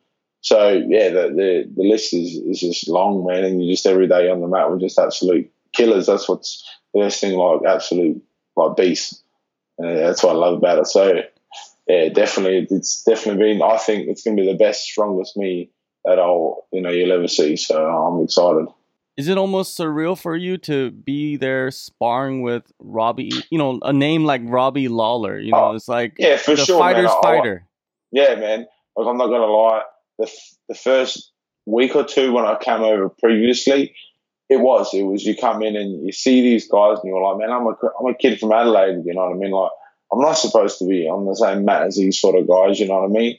so 0.43 0.71
yeah, 0.73 1.09
the, 1.11 1.29
the, 1.29 1.73
the 1.75 1.89
list 1.89 2.13
is, 2.13 2.35
is 2.35 2.61
just 2.61 2.89
long, 2.89 3.25
man, 3.25 3.45
and 3.45 3.65
you 3.65 3.73
just 3.73 3.87
every 3.87 4.09
day 4.09 4.29
on 4.29 4.41
the 4.41 4.49
mat 4.49 4.69
we're 4.69 4.81
just 4.81 4.99
absolute 4.99 5.51
killers. 5.73 6.07
That's 6.07 6.29
what's 6.29 6.69
the 6.93 7.01
best 7.01 7.21
thing, 7.21 7.39
like 7.39 7.61
absolute 7.67 8.23
like 8.57 8.77
beasts. 8.77 9.23
And 9.79 9.97
that's 9.97 10.23
what 10.23 10.35
I 10.35 10.39
love 10.39 10.59
about 10.59 10.81
it. 10.81 10.89
So 10.89 11.23
yeah, 11.87 12.09
definitely, 12.09 12.67
it's 12.71 13.05
definitely 13.05 13.53
been. 13.53 13.63
I 13.63 13.77
think 13.77 14.09
it's 14.09 14.25
going 14.25 14.37
to 14.37 14.43
be 14.43 14.51
the 14.51 14.59
best, 14.59 14.83
strongest 14.83 15.37
me 15.37 15.71
that 16.05 16.19
I'll 16.19 16.67
you 16.73 16.83
know 16.83 16.91
you'll 16.91 17.13
ever 17.13 17.29
see. 17.29 17.57
So 17.57 17.81
I'm 17.81 18.25
excited. 18.25 18.67
Is 19.17 19.29
it 19.29 19.39
almost 19.39 19.79
surreal 19.79 20.19
for 20.19 20.35
you 20.35 20.59
to 20.59 20.91
be 20.91 21.37
there 21.37 21.71
sparring 21.71 22.43
with 22.43 22.65
Robbie? 22.81 23.31
You 23.51 23.59
know, 23.59 23.79
a 23.83 23.93
name 23.93 24.25
like 24.25 24.41
Robbie 24.45 24.89
Lawler. 24.89 25.39
You 25.39 25.53
know, 25.53 25.67
oh, 25.67 25.77
it's 25.77 25.87
like 25.87 26.17
yeah, 26.19 26.37
for 26.37 26.57
the 26.57 26.65
sure, 26.65 26.81
fighter's 26.81 27.11
man. 27.11 27.23
fighter. 27.23 27.67
yeah, 28.11 28.35
man. 28.35 28.67
Like 28.97 29.07
I'm 29.07 29.17
not 29.17 29.29
gonna 29.29 29.47
lie 29.47 29.83
the, 30.19 30.31
the 30.69 30.75
first 30.75 31.33
week 31.67 31.95
or 31.95 32.05
two 32.05 32.33
when 32.33 32.45
I 32.45 32.57
came 32.57 32.83
over 32.83 33.09
previously, 33.09 33.95
it 34.49 34.61
was. 34.61 34.93
It 34.93 35.03
was 35.03 35.25
you 35.25 35.37
come 35.37 35.63
in 35.63 35.77
and 35.77 36.05
you 36.05 36.13
see 36.13 36.43
these 36.43 36.69
guys 36.69 36.99
and 36.99 37.05
you're 37.05 37.23
like, 37.23 37.39
man, 37.39 37.51
I'm 37.51 37.67
a, 37.67 37.75
I'm 37.99 38.13
a 38.13 38.15
kid 38.15 38.39
from 38.41 38.53
Adelaide, 38.53 39.03
you 39.05 39.15
know 39.15 39.27
what 39.27 39.37
I 39.37 39.39
mean? 39.39 39.51
Like, 39.51 39.71
I'm 40.13 40.21
not 40.21 40.35
supposed 40.35 40.79
to 40.79 40.87
be 40.87 41.09
on 41.09 41.25
the 41.25 41.35
same 41.35 41.65
mat 41.65 41.87
as 41.87 41.97
these 41.97 42.21
sort 42.21 42.37
of 42.37 42.47
guys, 42.47 42.79
you 42.79 42.87
know 42.87 43.01
what 43.01 43.11
I 43.11 43.13
mean? 43.13 43.39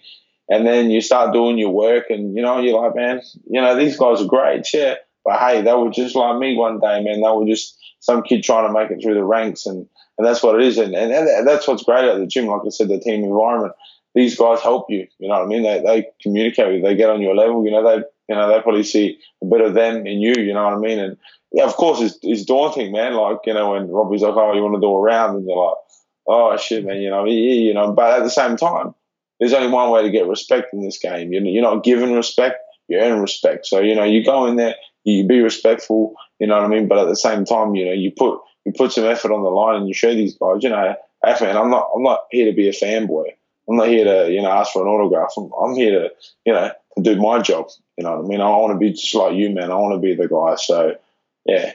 and 0.50 0.68
then 0.68 0.92
you 0.92 1.02
start 1.02 1.34
doing 1.34 1.58
your 1.58 1.70
work, 1.70 2.10
and 2.10 2.36
you 2.36 2.42
know 2.42 2.60
you're 2.60 2.80
like, 2.80 2.96
man, 2.96 3.22
you 3.50 3.62
know 3.62 3.76
these 3.76 3.98
guys 3.98 4.22
are 4.22 4.28
great, 4.28 4.68
yeah. 4.74 4.96
But 5.24 5.40
hey, 5.40 5.62
they 5.62 5.74
were 5.74 5.90
just 5.90 6.16
like 6.16 6.38
me 6.38 6.56
one 6.56 6.80
day, 6.80 7.02
man. 7.02 7.22
They 7.22 7.30
were 7.30 7.46
just 7.46 7.78
some 8.00 8.24
kid 8.24 8.44
trying 8.44 8.68
to 8.68 8.74
make 8.74 8.92
it 8.92 9.02
through 9.02 9.16
the 9.16 9.24
ranks, 9.24 9.66
and 9.66 9.88
and 10.18 10.28
that's 10.28 10.44
what 10.44 10.60
it 10.60 10.68
is. 10.68 10.78
And 10.78 10.94
and 10.94 11.48
that's 11.48 11.68
what's 11.68 11.84
great 11.84 12.06
at 12.06 12.20
the 12.20 12.28
gym. 12.28 12.48
Like 12.48 12.62
I 12.66 12.70
said, 12.70 12.90
the 12.90 13.00
team 13.00 13.24
environment. 13.24 13.74
These 14.16 14.38
guys 14.38 14.62
help 14.62 14.86
you. 14.90 15.08
You 15.18 15.28
know 15.28 15.40
what 15.40 15.44
I 15.44 15.48
mean? 15.48 15.64
They 15.64 15.82
they 15.82 16.08
communicate 16.22 16.68
with 16.68 16.76
you. 16.78 16.82
They 16.82 16.96
get 16.96 17.10
on 17.10 17.22
your 17.22 17.36
level. 17.36 17.66
You 17.66 17.72
know 17.72 17.84
they 17.84 18.04
you 18.30 18.36
know 18.36 18.48
they 18.48 18.62
probably 18.62 18.84
see 18.84 19.20
a 19.42 19.46
bit 19.46 19.62
of 19.62 19.74
them 19.74 20.06
in 20.06 20.22
you. 20.22 20.36
You 20.38 20.54
know 20.54 20.64
what 20.66 20.74
I 20.74 20.78
mean? 20.78 21.00
And 21.00 21.18
yeah, 21.52 21.66
of 21.66 21.76
course 21.76 22.02
it's, 22.02 22.20
it's 22.22 22.46
daunting, 22.46 22.92
man. 22.92 23.14
Like 23.14 23.40
you 23.46 23.54
know 23.54 23.72
when 23.72 23.90
Robbie's 23.90 24.22
like, 24.22 24.36
oh, 24.36 24.54
you 24.54 24.62
want 24.62 24.76
to 24.76 24.82
do 24.82 24.94
a 24.94 25.02
round, 25.02 25.38
and 25.38 25.48
you're 25.48 25.58
like, 25.58 25.78
oh 26.28 26.58
shit, 26.58 26.86
man. 26.86 27.02
You 27.02 27.10
know, 27.10 27.26
yeah, 27.26 27.54
you 27.54 27.74
know. 27.74 27.92
But 27.92 28.20
at 28.20 28.24
the 28.24 28.30
same 28.30 28.56
time, 28.56 28.94
there's 29.40 29.54
only 29.54 29.70
one 29.70 29.90
way 29.90 30.04
to 30.04 30.12
get 30.12 30.28
respect 30.28 30.74
in 30.74 30.82
this 30.82 31.00
game. 31.00 31.34
You're, 31.34 31.44
you're 31.44 31.64
not 31.64 31.84
given 31.84 32.14
respect, 32.14 32.58
you 32.88 33.00
earn 33.00 33.20
respect. 33.20 33.66
So 33.66 33.80
you 33.80 33.96
know 33.96 34.04
you 34.04 34.24
go 34.24 34.46
in 34.46 34.58
there, 34.58 34.76
you 35.04 35.26
be 35.26 35.42
respectful. 35.42 36.14
You 36.40 36.48
know 36.48 36.56
what 36.56 36.66
I 36.66 36.68
mean? 36.68 36.88
But 36.88 37.00
at 37.00 37.08
the 37.08 37.16
same 37.16 37.46
time, 37.46 37.74
you 37.76 37.86
know 37.86 37.94
you 37.94 38.12
put 38.12 38.40
you 38.66 38.74
put 38.74 38.92
some 38.92 39.06
effort 39.06 39.32
on 39.32 39.44
the 39.44 39.50
line 39.50 39.78
and 39.78 39.88
you 39.88 39.94
show 39.94 40.14
these 40.14 40.38
guys, 40.38 40.62
you 40.62 40.70
know, 40.70 40.96
hey 41.26 41.36
man, 41.42 41.58
I'm 41.58 41.70
not 41.70 41.90
I'm 41.96 42.04
not 42.04 42.22
here 42.32 42.46
to 42.46 42.56
be 42.56 42.70
a 42.70 42.72
fanboy. 42.72 43.32
I'm 43.70 43.78
not 43.78 43.88
here 43.88 44.06
to, 44.06 44.32
you 44.32 44.42
know, 44.42 44.50
ask 44.50 44.74
for 44.74 44.82
an 44.82 44.88
autograph. 44.88 45.34
I'm, 45.38 45.52
I'm 45.54 45.76
here 45.76 46.00
to, 46.00 46.10
you 46.46 46.54
know, 46.54 46.72
to 46.98 47.04
do 47.04 47.16
my 47.22 47.42
job. 47.42 47.68
You 47.98 48.04
know 48.04 48.18
what 48.18 48.26
I 48.26 48.28
mean? 48.28 48.42
I 48.42 48.50
want 48.50 48.74
to 48.74 48.78
be 48.78 48.92
just 48.92 49.16
like 49.16 49.36
you, 49.36 49.50
man. 49.50 49.72
I 49.72 49.76
want 49.76 49.96
to 49.96 50.00
be 50.00 50.16
the 50.16 50.28
guy. 50.28 50.56
So, 50.56 50.96
yeah. 51.46 51.74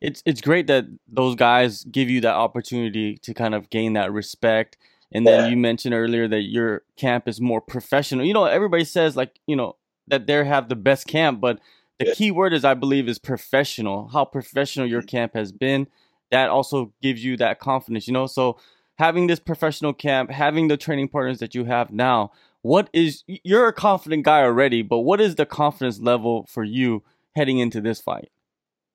It's 0.00 0.22
it's 0.26 0.40
great 0.40 0.66
that 0.66 0.86
those 1.06 1.34
guys 1.34 1.84
give 1.84 2.10
you 2.10 2.20
that 2.22 2.34
opportunity 2.34 3.18
to 3.18 3.34
kind 3.34 3.54
of 3.54 3.70
gain 3.70 3.92
that 3.92 4.12
respect. 4.12 4.76
And 5.12 5.26
then 5.26 5.44
yeah. 5.44 5.48
you 5.48 5.56
mentioned 5.56 5.94
earlier 5.94 6.26
that 6.28 6.42
your 6.42 6.82
camp 6.96 7.28
is 7.28 7.40
more 7.40 7.60
professional. 7.60 8.24
You 8.24 8.34
know, 8.34 8.44
everybody 8.44 8.84
says 8.84 9.16
like, 9.16 9.38
you 9.46 9.54
know, 9.54 9.76
that 10.08 10.26
they 10.26 10.44
have 10.44 10.68
the 10.68 10.76
best 10.76 11.06
camp, 11.06 11.40
but 11.40 11.60
the 11.98 12.06
yeah. 12.06 12.14
key 12.14 12.30
word 12.30 12.52
is 12.52 12.64
I 12.64 12.74
believe 12.74 13.08
is 13.08 13.18
professional. 13.18 14.08
How 14.08 14.24
professional 14.24 14.86
your 14.86 15.00
mm-hmm. 15.00 15.08
camp 15.08 15.34
has 15.34 15.52
been 15.52 15.86
that 16.30 16.48
also 16.50 16.92
gives 17.02 17.24
you 17.24 17.36
that 17.36 17.60
confidence, 17.60 18.06
you 18.06 18.12
know? 18.12 18.26
So 18.26 18.58
having 18.96 19.26
this 19.26 19.38
professional 19.38 19.92
camp, 19.92 20.30
having 20.30 20.68
the 20.68 20.76
training 20.76 21.08
partners 21.08 21.38
that 21.38 21.54
you 21.54 21.64
have 21.64 21.92
now, 21.92 22.32
what 22.62 22.90
is 22.92 23.22
you're 23.26 23.68
a 23.68 23.72
confident 23.72 24.24
guy 24.24 24.42
already, 24.42 24.82
but 24.82 25.00
what 25.00 25.20
is 25.20 25.36
the 25.36 25.46
confidence 25.46 26.00
level 26.00 26.46
for 26.48 26.64
you 26.64 27.02
heading 27.36 27.58
into 27.58 27.80
this 27.80 28.00
fight? 28.00 28.30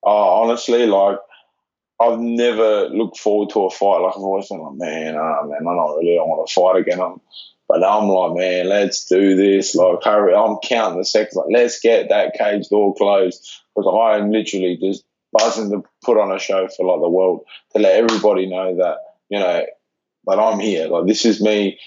Oh, 0.02 0.42
honestly, 0.42 0.86
like 0.86 1.18
I've 2.00 2.18
never 2.18 2.88
looked 2.88 3.18
forward 3.18 3.50
to 3.50 3.64
a 3.64 3.70
fight. 3.70 3.98
Like 3.98 4.14
I've 4.16 4.22
always 4.22 4.48
been 4.48 4.58
like, 4.58 4.74
man, 4.74 5.14
uh, 5.14 5.46
man, 5.46 5.60
I 5.60 5.74
don't 5.74 5.98
really 5.98 6.18
want 6.18 6.46
to 6.46 6.52
fight 6.52 6.80
again. 6.80 7.00
I'm, 7.00 7.20
but 7.68 7.82
I'm 7.82 8.08
like, 8.08 8.36
man, 8.36 8.68
let's 8.68 9.06
do 9.06 9.36
this. 9.36 9.74
Like, 9.74 10.02
hurry! 10.02 10.34
I'm 10.34 10.58
counting 10.62 10.98
the 10.98 11.04
seconds. 11.04 11.36
Like, 11.36 11.46
let's 11.50 11.80
get 11.80 12.10
that 12.10 12.34
cage 12.34 12.68
door 12.68 12.94
closed 12.94 13.48
because 13.74 13.90
I 13.90 14.18
am 14.18 14.30
literally 14.30 14.76
just 14.76 15.04
buzzing 15.32 15.70
to 15.70 15.82
put 16.04 16.18
on 16.18 16.32
a 16.32 16.38
show 16.38 16.68
for 16.68 16.84
like 16.84 17.00
the 17.00 17.08
world 17.08 17.46
to 17.72 17.78
let 17.78 17.96
everybody 17.96 18.46
know 18.46 18.76
that 18.76 18.98
you 19.30 19.38
know 19.38 19.64
that 20.26 20.38
I'm 20.38 20.58
here. 20.58 20.88
Like 20.88 21.06
this 21.06 21.24
is 21.24 21.40
me. 21.40 21.78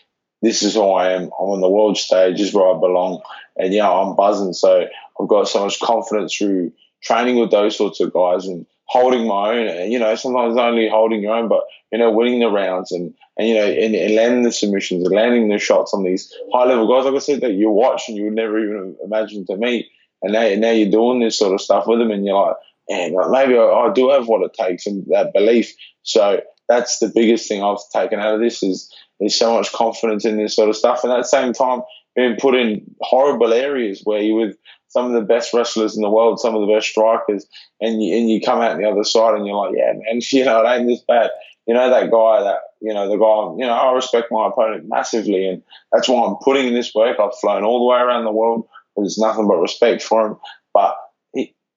This 0.42 0.64
is 0.64 0.76
who 0.76 0.90
I 0.92 1.14
am. 1.14 1.24
I'm 1.24 1.50
on 1.50 1.62
the 1.62 1.70
world 1.70 1.98
stage. 1.98 2.38
This 2.38 2.50
is 2.50 2.54
where 2.54 2.70
I 2.70 2.80
belong. 2.80 3.22
And 3.58 3.74
yeah, 3.74 3.90
I'm 3.90 4.16
buzzing. 4.16 4.54
So 4.54 4.86
I've 5.20 5.28
got 5.28 5.48
so 5.48 5.64
much 5.64 5.80
confidence 5.80 6.36
through 6.36 6.74
training 7.02 7.38
with 7.38 7.52
those 7.52 7.78
sorts 7.78 8.00
of 8.00 8.14
guys 8.14 8.46
and 8.46 8.66
holding 8.86 9.28
my 9.28 9.52
own. 9.52 9.68
And 9.68 9.92
you 9.92 10.00
know, 10.00 10.14
sometimes 10.16 10.58
only 10.58 10.90
holding 10.90 11.22
your 11.22 11.36
own, 11.36 11.48
but 11.48 11.64
you 11.92 11.98
know, 11.98 12.12
winning 12.12 12.40
the 12.40 12.50
rounds 12.50 12.92
and 12.92 13.14
and 13.38 13.48
you 13.48 13.56
know, 13.56 13.66
and, 13.66 13.96
and 13.96 14.16
landing 14.16 14.44
the 14.44 14.52
submissions 14.52 15.06
and 15.06 15.16
landing 15.16 15.50
the 15.50 15.58
shots 15.58 15.94
on 15.94 16.04
these 16.04 16.34
high 16.54 16.66
level 16.66 16.88
guys. 16.88 17.06
Like 17.06 17.16
I 17.16 17.20
said, 17.20 17.42
that 17.42 17.54
you 17.54 17.70
watch 17.70 18.04
and 18.08 18.18
you 18.18 18.26
would 18.26 18.34
never 18.34 18.60
even 18.60 18.98
imagine 19.04 19.46
to 19.48 19.58
meet. 19.58 19.88
And 20.22 20.34
now, 20.34 20.48
now 20.56 20.72
you're 20.72 20.90
doing 20.90 21.20
this 21.20 21.38
sort 21.38 21.54
of 21.54 21.62
stuff 21.62 21.88
with 21.88 22.00
them, 22.00 22.12
and 22.12 22.26
you're 22.26 22.42
like, 22.42 22.56
and 22.88 23.16
maybe 23.32 23.58
I, 23.58 23.64
I, 23.64 23.94
do 23.94 24.10
have 24.10 24.28
what 24.28 24.44
it 24.44 24.54
takes 24.54 24.86
and 24.86 25.06
that 25.08 25.34
belief. 25.34 25.76
So 26.04 26.42
that's 26.68 27.00
the 27.00 27.12
biggest 27.14 27.48
thing 27.48 27.64
I've 27.64 27.78
taken 27.94 28.20
out 28.20 28.36
of 28.36 28.40
this 28.40 28.64
is 28.64 28.94
there's 29.20 29.36
so 29.36 29.54
much 29.54 29.72
confidence 29.72 30.26
in 30.26 30.38
this 30.38 30.56
sort 30.56 30.70
of 30.70 30.76
stuff. 30.76 31.04
And 31.04 31.14
at 31.14 31.18
the 31.18 31.24
same 31.24 31.54
time, 31.54 31.82
being 32.16 32.38
put 32.38 32.56
in 32.56 32.96
horrible 33.02 33.54
areas 33.54 34.02
where 34.04 34.22
you're 34.22 34.48
with 34.48 34.58
some 34.88 35.08
of 35.08 35.12
the 35.14 35.22
best 35.22 35.54
wrestlers 35.54 35.96
in 35.96 36.02
the 36.02 36.10
world, 36.10 36.40
some 36.40 36.56
of 36.56 36.62
the 36.66 36.74
best 36.74 36.88
strikers, 36.88 37.46
and 37.82 38.02
you, 38.02 38.18
and 38.18 38.30
you 38.30 38.42
come 38.42 38.62
out 38.62 38.78
the 38.78 38.90
other 38.90 39.04
side 39.04 39.36
and 39.36 39.46
you're 39.46 39.56
like, 39.56 39.76
yeah, 39.76 39.92
man, 39.92 40.22
you 40.32 40.46
know, 40.46 40.64
it 40.64 40.70
ain't 40.70 40.88
this 40.88 41.02
bad. 41.08 41.32
You 41.68 41.74
know, 41.74 41.90
that 41.90 42.12
guy, 42.12 42.44
that, 42.44 42.60
you 42.80 42.94
know, 42.94 43.10
the 43.10 43.18
guy, 43.18 43.60
you 43.60 43.68
know, 43.68 43.74
I 43.74 43.94
respect 43.94 44.32
my 44.32 44.48
opponent 44.48 44.88
massively. 44.88 45.48
And 45.48 45.64
that's 45.92 46.08
why 46.08 46.26
I'm 46.26 46.36
putting 46.36 46.68
in 46.68 46.74
this 46.74 46.94
work. 46.94 47.20
I've 47.20 47.38
flown 47.40 47.64
all 47.64 47.80
the 47.80 47.92
way 47.92 48.00
around 48.00 48.24
the 48.24 48.32
world. 48.32 48.68
There's 48.96 49.18
nothing 49.18 49.48
but 49.48 49.58
respect 49.58 50.02
for 50.02 50.28
him. 50.28 50.38
But 50.74 50.96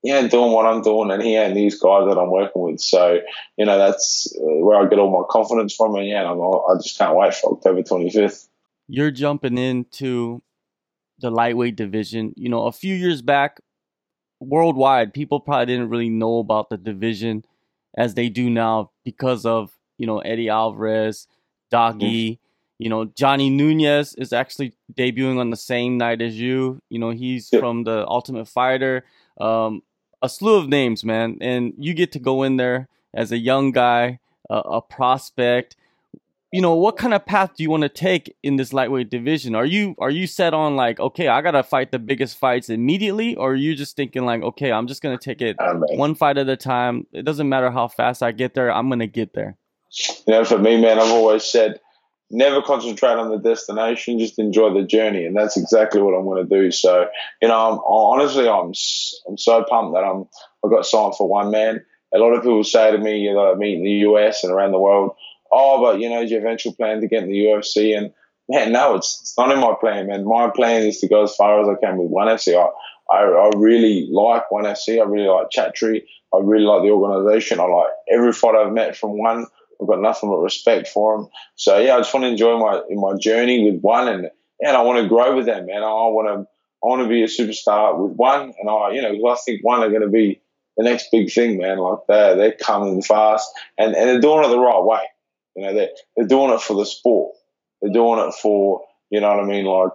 he 0.03 0.13
ain't 0.13 0.31
doing 0.31 0.53
what 0.53 0.67
I'm 0.67 0.83
doing, 0.83 1.11
and 1.11 1.23
he 1.23 1.37
ain't 1.37 1.55
these 1.55 1.81
guys 1.81 2.09
that 2.09 2.19
I'm 2.19 2.31
working 2.31 2.63
with. 2.63 2.81
So, 2.81 3.19
you 3.57 3.67
know, 3.67 3.79
that's 3.79 4.33
uh, 4.37 4.65
where 4.65 4.79
I 4.79 4.89
get 4.89 4.99
all 4.99 5.11
my 5.11 5.27
confidence 5.29 5.75
from. 5.75 5.97
And 5.97 6.07
yeah, 6.07 6.31
I'm, 6.31 6.41
I 6.41 6.81
just 6.81 6.97
can't 6.97 7.17
wait 7.17 7.35
for 7.35 7.55
October 7.55 7.83
25th. 7.83 8.49
You're 8.87 9.11
jumping 9.11 9.59
into 9.59 10.43
the 11.19 11.31
lightweight 11.31 11.77
division. 11.77 12.33
You 12.37 12.49
know, 12.49 12.67
a 12.67 12.73
few 12.73 12.95
years 12.95 13.23
back, 13.23 13.61
worldwide, 14.41 15.13
people 15.13 15.41
probably 15.41 15.67
didn't 15.67 15.89
really 15.89 16.11
know 16.11 16.39
about 16.39 16.71
the 16.71 16.77
division 16.77 17.45
as 17.97 18.15
they 18.15 18.29
do 18.29 18.49
now 18.49 18.93
because 19.05 19.45
of, 19.45 19.77
you 19.99 20.07
know, 20.07 20.21
Eddie 20.21 20.49
Alvarez, 20.49 21.27
Doggy. 21.71 22.33
Mm-hmm. 22.33 22.43
You 22.79 22.91
know, 22.91 23.05
Johnny 23.07 23.51
Nunez 23.51 24.15
is 24.15 24.33
actually 24.33 24.75
debuting 24.95 25.41
on 25.41 25.51
the 25.51 25.57
same 25.57 25.99
night 25.99 26.23
as 26.23 26.39
you. 26.39 26.81
You 26.89 27.01
know, 27.01 27.11
he's 27.11 27.49
yeah. 27.53 27.59
from 27.59 27.83
the 27.83 28.07
Ultimate 28.07 28.47
Fighter. 28.47 29.05
Um, 29.41 29.83
a 30.23 30.29
slew 30.29 30.57
of 30.57 30.69
names, 30.69 31.05
man, 31.05 31.39
and 31.41 31.75
you 31.79 31.95
get 31.95 32.13
to 32.13 32.19
go 32.19 32.43
in 32.43 32.57
there 32.57 32.89
as 33.15 33.33
a 33.33 33.39
young 33.39 33.73
guy, 33.73 34.21
uh, 34.51 34.63
a 34.65 34.83
prospect. 34.83 35.77
You 36.53 36.63
know, 36.63 36.75
what 36.75 36.97
kind 36.97 37.13
of 37.13 37.27
path 37.27 37.57
do 37.57 37.63
you 37.63 37.69
want 37.69 37.83
to 37.83 37.91
take 37.91 38.35
in 38.43 38.57
this 38.57 38.73
lightweight 38.73 39.11
division? 39.11 39.55
Are 39.55 39.67
you 39.67 39.95
are 39.99 40.11
you 40.11 40.27
set 40.27 40.55
on 40.55 40.77
like, 40.77 40.99
okay, 40.99 41.29
I 41.29 41.43
gotta 41.43 41.63
fight 41.63 41.93
the 41.93 41.99
biggest 41.99 42.39
fights 42.39 42.71
immediately, 42.71 43.37
or 43.37 43.53
are 43.53 43.57
you 43.57 43.75
just 43.75 43.97
thinking 43.97 44.25
like, 44.25 44.43
okay, 44.43 44.73
I'm 44.73 44.87
just 44.87 45.03
gonna 45.03 45.19
take 45.19 45.43
it 45.43 45.57
one 45.59 46.15
fight 46.15 46.39
at 46.39 46.49
a 46.49 46.57
time. 46.57 47.07
It 47.13 47.25
doesn't 47.25 47.49
matter 47.49 47.71
how 47.71 47.89
fast 47.89 48.23
I 48.23 48.33
get 48.33 48.55
there, 48.55 48.73
I'm 48.73 48.89
gonna 48.89 49.07
get 49.07 49.35
there. 49.35 49.57
You 50.27 50.35
know, 50.35 50.45
for 50.45 50.59
me, 50.59 50.81
man, 50.81 50.99
I've 50.99 51.13
always 51.13 51.45
said 51.45 51.81
never 52.31 52.63
concentrate 52.63 53.13
on 53.17 53.31
the 53.31 53.39
destination, 53.39 54.19
just 54.19 54.39
enjoy 54.39 54.75
the 54.75 54.87
journey, 54.87 55.25
and 55.25 55.37
that's 55.37 55.57
exactly 55.57 56.01
what 56.03 56.15
I'm 56.15 56.25
going 56.25 56.47
to 56.47 56.63
do. 56.63 56.71
So, 56.71 57.09
you 57.41 57.49
know, 57.49 57.73
I'm, 57.73 57.79
honestly, 57.87 58.49
I'm 58.49 58.73
I'm 59.29 59.39
so 59.39 59.65
pumped 59.65 59.95
that 59.95 60.05
I'm 60.05 60.27
I 60.65 60.69
got 60.69 60.87
signed 60.87 61.17
for 61.17 61.29
one 61.29 61.51
man. 61.51 61.85
A 62.15 62.19
lot 62.19 62.33
of 62.33 62.43
people 62.43 62.65
say 62.65 62.91
to 62.91 62.99
me, 62.99 63.19
you 63.19 63.35
know, 63.35 63.53
I 63.53 63.55
meet 63.55 63.77
in 63.77 63.85
the 63.85 64.09
US 64.11 64.45
and 64.45 64.53
around 64.53 64.73
the 64.73 64.79
world, 64.79 65.13
oh, 65.53 65.81
but 65.81 66.01
you 66.01 66.09
know, 66.09 66.23
is 66.23 66.31
your 66.31 66.41
eventual 66.41 66.75
plan 66.75 67.01
to 67.01 67.09
get 67.09 67.23
in 67.23 67.31
the 67.31 67.45
UFC? 67.45 67.97
And 67.97 68.13
man, 68.49 68.73
no, 68.73 68.97
it's, 68.97 69.21
it's 69.23 69.39
not 69.39 69.53
in 69.53 69.61
my 69.61 69.75
plan, 69.79 70.09
man. 70.09 70.27
My 70.27 70.51
plan 70.51 70.83
is 70.83 71.01
to 71.01 71.09
go 71.09 71.25
as 71.25 71.35
far 71.35 71.61
as 71.61 71.69
I 71.69 71.75
can 71.81 71.99
with 71.99 72.11
one 72.11 72.29
FC. 72.29 72.55
I, 72.55 72.69
I, 73.15 73.23
I 73.23 73.51
really 73.57 74.09
like 74.11 74.51
one 74.51 74.65
FC. 74.65 75.01
I 75.01 75.05
really 75.05 75.29
like 75.29 75.51
Chatri. 75.51 76.03
I 76.35 76.39
really 76.43 76.65
like 76.65 76.83
the 76.83 76.91
organization. 76.91 77.61
I 77.61 77.65
like 77.65 77.91
every 78.11 78.33
fight 78.33 78.55
I've 78.55 78.73
met 78.73 78.97
from 78.97 79.19
one. 79.19 79.47
I've 79.81 79.89
got 79.89 80.01
nothing 80.01 80.29
but 80.31 80.39
respect 80.39 80.89
for 80.89 81.17
them. 81.17 81.29
So 81.57 81.79
yeah, 81.79 81.95
I 81.95 81.99
just 81.99 82.13
want 82.13 82.25
to 82.25 82.31
enjoy 82.31 82.59
my 82.59 82.83
my 82.91 83.17
journey 83.19 83.71
with 83.71 83.81
one, 83.81 84.09
and 84.09 84.31
and 84.61 84.77
I 84.77 84.83
want 84.83 85.03
to 85.03 85.09
grow 85.09 85.37
with 85.37 85.47
them, 85.47 85.67
man. 85.67 85.83
I 85.83 85.87
want 85.87 86.29
to 86.29 86.49
I 86.83 86.87
want 86.87 87.03
to 87.03 87.09
be 87.09 87.23
a 87.23 87.27
superstar 87.27 87.99
with 87.99 88.17
one, 88.17 88.55
and 88.59 88.69
I 88.69 88.91
you 88.93 89.03
know 89.03 89.29
I 89.29 89.37
think 89.37 89.65
one 89.65 89.83
are 89.83 89.91
going 89.91 90.03
to 90.03 90.09
be 90.09 90.41
the 90.77 90.85
next 90.85 91.09
big 91.11 91.31
thing, 91.31 91.59
man. 91.59 91.79
Like 91.79 91.99
they're 92.09 92.37
they're 92.37 92.53
coming 92.53 93.03
fast, 93.03 93.51
and 93.77 93.95
and 93.95 94.09
they're 94.09 94.21
doing 94.21 94.45
it 94.45 94.49
the 94.49 94.59
right 94.59 94.83
way. 94.83 95.03
You 95.57 95.65
know, 95.65 95.75
they're 95.75 95.91
they're 96.17 96.27
doing 96.27 96.53
it 96.53 96.61
for 96.61 96.75
the 96.75 96.87
sport. 96.87 97.35
They're 97.81 97.93
doing 97.93 98.21
it 98.27 98.35
for 98.35 98.83
you 99.11 99.21
know 99.21 99.29
what 99.29 99.45
I 99.45 99.47
mean, 99.47 99.65
like 99.65 99.93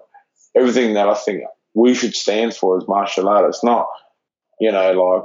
everything 0.55 0.93
that 0.93 1.09
I 1.09 1.15
think 1.15 1.43
we 1.73 1.93
should 1.93 2.15
stand 2.15 2.55
for 2.55 2.77
as 2.77 2.87
martial 2.87 3.27
artists. 3.27 3.63
Not 3.63 3.87
you 4.59 4.71
know 4.71 4.91
like 4.91 5.23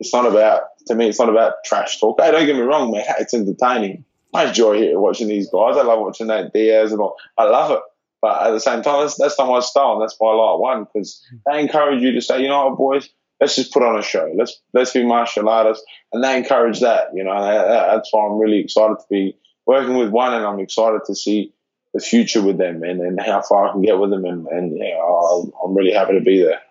it's 0.00 0.12
not 0.12 0.26
about 0.26 0.62
to 0.86 0.94
me. 0.94 1.08
It's 1.08 1.18
not 1.18 1.28
about 1.28 1.64
trash 1.64 2.00
talk. 2.00 2.20
Hey, 2.20 2.30
don't 2.30 2.46
get 2.46 2.56
me 2.56 2.62
wrong, 2.62 2.92
man. 2.92 3.04
It's 3.18 3.34
entertaining. 3.34 4.04
I 4.34 4.46
enjoy 4.46 4.78
here 4.78 4.98
watching 4.98 5.28
these 5.28 5.50
guys. 5.50 5.76
I 5.76 5.82
love 5.82 6.00
watching 6.00 6.28
that 6.28 6.52
Diaz 6.52 6.92
and 6.92 7.00
all. 7.00 7.16
I 7.36 7.44
love 7.44 7.70
it. 7.72 7.80
But 8.20 8.46
at 8.46 8.50
the 8.52 8.60
same 8.60 8.82
time, 8.82 9.00
that's, 9.00 9.16
that's 9.16 9.38
not 9.38 9.48
my 9.48 9.60
style. 9.60 9.98
That's 9.98 10.14
why 10.18 10.32
I 10.32 10.34
like 10.34 10.60
one 10.60 10.84
because 10.84 11.22
they 11.46 11.60
encourage 11.60 12.02
you 12.02 12.12
to 12.12 12.20
say, 12.20 12.40
you 12.40 12.48
know 12.48 12.68
what, 12.68 12.78
boys, 12.78 13.08
let's 13.40 13.56
just 13.56 13.72
put 13.72 13.82
on 13.82 13.98
a 13.98 14.02
show. 14.02 14.32
Let's 14.36 14.60
let's 14.72 14.92
be 14.92 15.04
martial 15.04 15.48
artists, 15.48 15.84
and 16.12 16.22
they 16.22 16.36
encourage 16.36 16.80
that. 16.80 17.08
You 17.14 17.24
know, 17.24 17.34
that's 17.34 18.12
why 18.12 18.24
I'm 18.24 18.38
really 18.38 18.60
excited 18.60 18.98
to 19.00 19.06
be 19.10 19.36
working 19.66 19.96
with 19.96 20.10
one, 20.10 20.34
and 20.34 20.46
I'm 20.46 20.60
excited 20.60 21.00
to 21.06 21.14
see 21.16 21.52
the 21.92 22.00
future 22.00 22.40
with 22.40 22.58
them 22.58 22.82
and, 22.84 23.00
and 23.00 23.20
how 23.20 23.42
far 23.42 23.68
I 23.68 23.72
can 23.72 23.82
get 23.82 23.98
with 23.98 24.10
them. 24.10 24.24
And, 24.24 24.46
and 24.46 24.78
yeah, 24.78 24.96
I'm 24.96 25.74
really 25.74 25.92
happy 25.92 26.14
to 26.14 26.24
be 26.24 26.42
there 26.42 26.62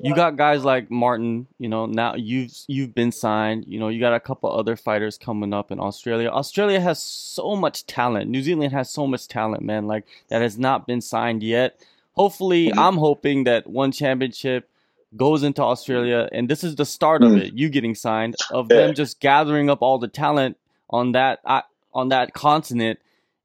you 0.00 0.14
got 0.14 0.36
guys 0.36 0.64
like 0.64 0.90
Martin, 0.90 1.46
you 1.58 1.68
know, 1.68 1.86
now 1.86 2.14
you've 2.14 2.52
you've 2.68 2.94
been 2.94 3.12
signed, 3.12 3.64
you 3.66 3.78
know, 3.78 3.88
you 3.88 4.00
got 4.00 4.14
a 4.14 4.20
couple 4.20 4.50
other 4.50 4.76
fighters 4.76 5.18
coming 5.18 5.52
up 5.52 5.70
in 5.70 5.80
Australia. 5.80 6.28
Australia 6.28 6.80
has 6.80 7.02
so 7.02 7.54
much 7.56 7.86
talent. 7.86 8.30
New 8.30 8.42
Zealand 8.42 8.72
has 8.72 8.90
so 8.90 9.06
much 9.06 9.28
talent, 9.28 9.62
man, 9.62 9.86
like 9.86 10.04
that 10.28 10.42
has 10.42 10.58
not 10.58 10.86
been 10.86 11.00
signed 11.00 11.42
yet. 11.42 11.78
hopefully, 12.16 12.66
Mhm. 12.66 12.78
I'm 12.78 12.96
hoping 12.96 13.44
that 13.44 13.68
one 13.68 13.92
championship 13.92 14.68
goes 15.16 15.44
into 15.44 15.62
Australia, 15.62 16.28
and 16.32 16.48
this 16.48 16.64
is 16.64 16.74
the 16.74 16.84
start 16.84 17.22
of 17.22 17.30
Mm. 17.30 17.42
it. 17.42 17.52
You 17.54 17.68
getting 17.68 17.94
signed, 17.94 18.34
of 18.50 18.66
them 18.68 18.92
just 18.94 19.20
gathering 19.20 19.70
up 19.70 19.82
all 19.82 19.98
the 19.98 20.08
talent 20.08 20.56
on 20.90 21.12
that 21.12 21.38
uh, 21.44 21.62
on 21.94 22.08
that 22.08 22.34
continent, 22.34 22.98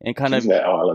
and 0.04 0.16
kind 0.16 0.36
of 0.36 0.46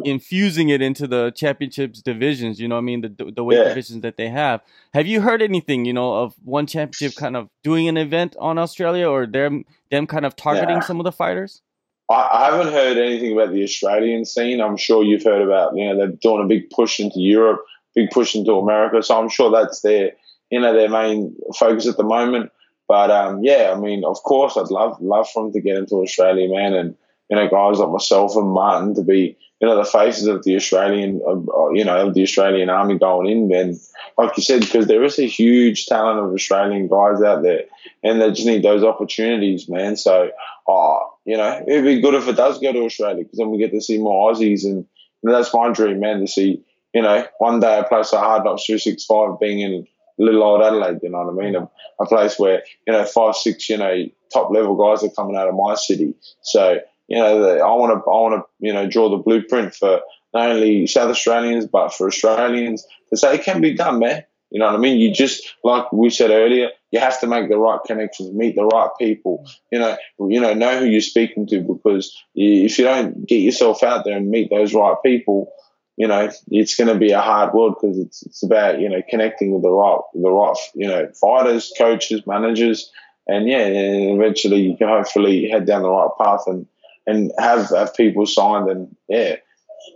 infusing 0.04 0.68
it 0.68 0.82
into 0.82 1.06
the 1.06 1.30
championships 1.30 2.02
divisions. 2.02 2.60
You 2.60 2.68
know, 2.68 2.74
what 2.76 2.82
I 2.82 2.84
mean, 2.84 3.00
the 3.00 3.32
the 3.34 3.44
weight 3.44 3.58
Yeah. 3.58 3.68
divisions 3.68 4.02
that 4.02 4.16
they 4.16 4.28
have. 4.28 4.60
Have 4.94 5.06
you 5.06 5.20
heard 5.20 5.42
anything? 5.42 5.84
You 5.84 5.92
know, 5.94 6.14
of 6.14 6.34
one 6.44 6.66
championship 6.66 7.16
kind 7.16 7.36
of 7.36 7.48
doing 7.62 7.88
an 7.88 7.96
event 7.96 8.36
on 8.38 8.58
Australia, 8.58 9.08
or 9.08 9.26
them 9.26 9.64
them 9.90 10.06
kind 10.06 10.26
of 10.26 10.36
targeting 10.36 10.76
Yeah. 10.76 10.80
some 10.82 11.00
of 11.00 11.04
the 11.04 11.12
fighters? 11.12 11.62
I, 12.10 12.28
I 12.32 12.44
haven't 12.50 12.72
heard 12.72 12.96
anything 12.96 13.32
about 13.32 13.52
the 13.52 13.62
Australian 13.62 14.24
scene. 14.24 14.60
I'm 14.60 14.76
sure 14.76 15.04
you've 15.04 15.24
heard 15.24 15.42
about, 15.42 15.76
you 15.76 15.84
know, 15.86 15.96
they're 15.96 16.16
doing 16.22 16.42
a 16.42 16.46
big 16.46 16.70
push 16.70 17.00
into 17.00 17.20
Europe, 17.20 17.60
big 17.94 18.10
push 18.10 18.34
into 18.34 18.52
America. 18.52 19.02
So 19.02 19.18
I'm 19.20 19.28
sure 19.28 19.50
that's 19.50 19.80
their, 19.82 20.12
you 20.50 20.60
know, 20.60 20.72
their 20.72 20.88
main 20.88 21.36
focus 21.58 21.86
at 21.86 21.98
the 21.98 22.04
moment. 22.04 22.50
But 22.88 23.10
um, 23.10 23.44
yeah, 23.44 23.74
I 23.74 23.78
mean, 23.78 24.04
of 24.04 24.22
course, 24.22 24.56
I'd 24.56 24.70
love 24.70 24.96
love 25.00 25.28
for 25.28 25.42
them 25.44 25.52
to 25.52 25.60
get 25.60 25.76
into 25.76 25.96
Australia, 25.96 26.48
man, 26.48 26.72
and 26.72 26.94
you 27.30 27.36
know, 27.36 27.48
guys 27.48 27.78
like 27.78 27.90
myself 27.90 28.36
and 28.36 28.50
Martin 28.50 28.94
to 28.94 29.02
be, 29.02 29.36
you 29.60 29.66
know, 29.66 29.76
the 29.76 29.84
faces 29.84 30.26
of 30.26 30.44
the 30.44 30.56
Australian, 30.56 31.20
uh, 31.26 31.70
you 31.70 31.84
know, 31.84 32.06
of 32.06 32.14
the 32.14 32.22
Australian 32.22 32.70
army 32.70 32.98
going 32.98 33.28
in, 33.28 33.48
man. 33.48 33.78
Like 34.16 34.36
you 34.36 34.42
said, 34.42 34.60
because 34.60 34.86
there 34.86 35.02
is 35.04 35.18
a 35.18 35.26
huge 35.26 35.86
talent 35.86 36.20
of 36.20 36.32
Australian 36.32 36.88
guys 36.88 37.22
out 37.22 37.42
there, 37.42 37.64
and 38.02 38.20
they 38.20 38.30
just 38.30 38.46
need 38.46 38.62
those 38.62 38.84
opportunities, 38.84 39.68
man. 39.68 39.96
So, 39.96 40.30
oh, 40.66 41.12
you 41.24 41.36
know, 41.36 41.62
it'd 41.66 41.84
be 41.84 42.00
good 42.00 42.14
if 42.14 42.28
it 42.28 42.36
does 42.36 42.58
go 42.60 42.72
to 42.72 42.84
Australia 42.84 43.24
because 43.24 43.38
then 43.38 43.50
we 43.50 43.58
get 43.58 43.72
to 43.72 43.80
see 43.80 43.98
more 43.98 44.32
Aussies, 44.32 44.64
and, 44.64 44.86
and 45.22 45.34
that's 45.34 45.52
my 45.52 45.70
dream, 45.72 46.00
man, 46.00 46.20
to 46.20 46.26
see, 46.26 46.62
you 46.94 47.02
know, 47.02 47.26
one 47.38 47.60
day 47.60 47.78
a 47.78 47.84
place 47.84 48.12
like 48.12 48.22
Hard 48.22 48.44
Knocks 48.44 48.64
265 48.64 49.40
being 49.40 49.60
in 49.60 49.86
little 50.18 50.42
old 50.42 50.62
Adelaide, 50.62 51.00
you 51.02 51.10
know 51.10 51.22
what 51.22 51.42
I 51.42 51.44
mean? 51.44 51.54
A, 51.56 51.68
a 52.00 52.06
place 52.06 52.38
where, 52.38 52.62
you 52.86 52.92
know, 52.92 53.04
five, 53.04 53.36
six, 53.36 53.68
you 53.68 53.76
know, 53.76 54.06
top 54.32 54.50
level 54.50 54.76
guys 54.76 55.04
are 55.04 55.10
coming 55.10 55.36
out 55.36 55.48
of 55.48 55.54
my 55.54 55.74
city. 55.74 56.14
So, 56.42 56.78
you 57.08 57.18
know, 57.18 57.58
I 57.58 57.72
want 57.72 57.92
to, 57.92 58.10
I 58.10 58.14
want 58.14 58.34
to, 58.34 58.66
you 58.66 58.72
know, 58.72 58.88
draw 58.88 59.08
the 59.08 59.16
blueprint 59.16 59.74
for 59.74 60.00
not 60.34 60.50
only 60.50 60.86
South 60.86 61.10
Australians, 61.10 61.66
but 61.66 61.92
for 61.92 62.06
Australians 62.06 62.86
to 63.10 63.16
say 63.16 63.34
it 63.34 63.44
can 63.44 63.60
be 63.60 63.74
done, 63.74 63.98
man. 63.98 64.24
You 64.50 64.60
know 64.60 64.66
what 64.66 64.76
I 64.76 64.78
mean? 64.78 64.98
You 64.98 65.12
just, 65.12 65.54
like 65.62 65.92
we 65.92 66.08
said 66.10 66.30
earlier, 66.30 66.70
you 66.90 67.00
have 67.00 67.20
to 67.20 67.26
make 67.26 67.48
the 67.48 67.58
right 67.58 67.80
connections, 67.86 68.34
meet 68.34 68.56
the 68.56 68.64
right 68.64 68.88
people, 68.98 69.46
you 69.70 69.78
know, 69.78 69.96
you 70.20 70.40
know, 70.40 70.54
know 70.54 70.78
who 70.78 70.86
you're 70.86 71.02
speaking 71.02 71.46
to 71.48 71.60
because 71.60 72.16
if 72.34 72.78
you 72.78 72.84
don't 72.84 73.26
get 73.26 73.40
yourself 73.40 73.82
out 73.82 74.04
there 74.04 74.16
and 74.16 74.30
meet 74.30 74.48
those 74.50 74.72
right 74.72 74.96
people, 75.04 75.52
you 75.96 76.06
know, 76.06 76.30
it's 76.50 76.76
going 76.76 76.88
to 76.88 76.98
be 76.98 77.10
a 77.12 77.20
hard 77.20 77.52
world 77.52 77.76
because 77.78 77.98
it's, 77.98 78.22
it's 78.22 78.42
about, 78.42 78.80
you 78.80 78.88
know, 78.88 79.02
connecting 79.10 79.52
with 79.52 79.62
the 79.62 79.70
right, 79.70 80.00
the 80.14 80.30
right, 80.30 80.56
you 80.74 80.86
know, 80.86 81.08
fighters, 81.20 81.72
coaches, 81.76 82.22
managers. 82.26 82.90
And 83.26 83.46
yeah, 83.46 83.66
and 83.66 84.18
eventually 84.18 84.60
you 84.60 84.76
can 84.76 84.88
hopefully 84.88 85.48
head 85.50 85.66
down 85.66 85.82
the 85.82 85.90
right 85.90 86.08
path 86.18 86.44
and, 86.46 86.66
and 87.08 87.32
have, 87.38 87.70
have 87.70 87.94
people 87.94 88.26
signed 88.26 88.68
and 88.68 88.94
yeah, 89.08 89.36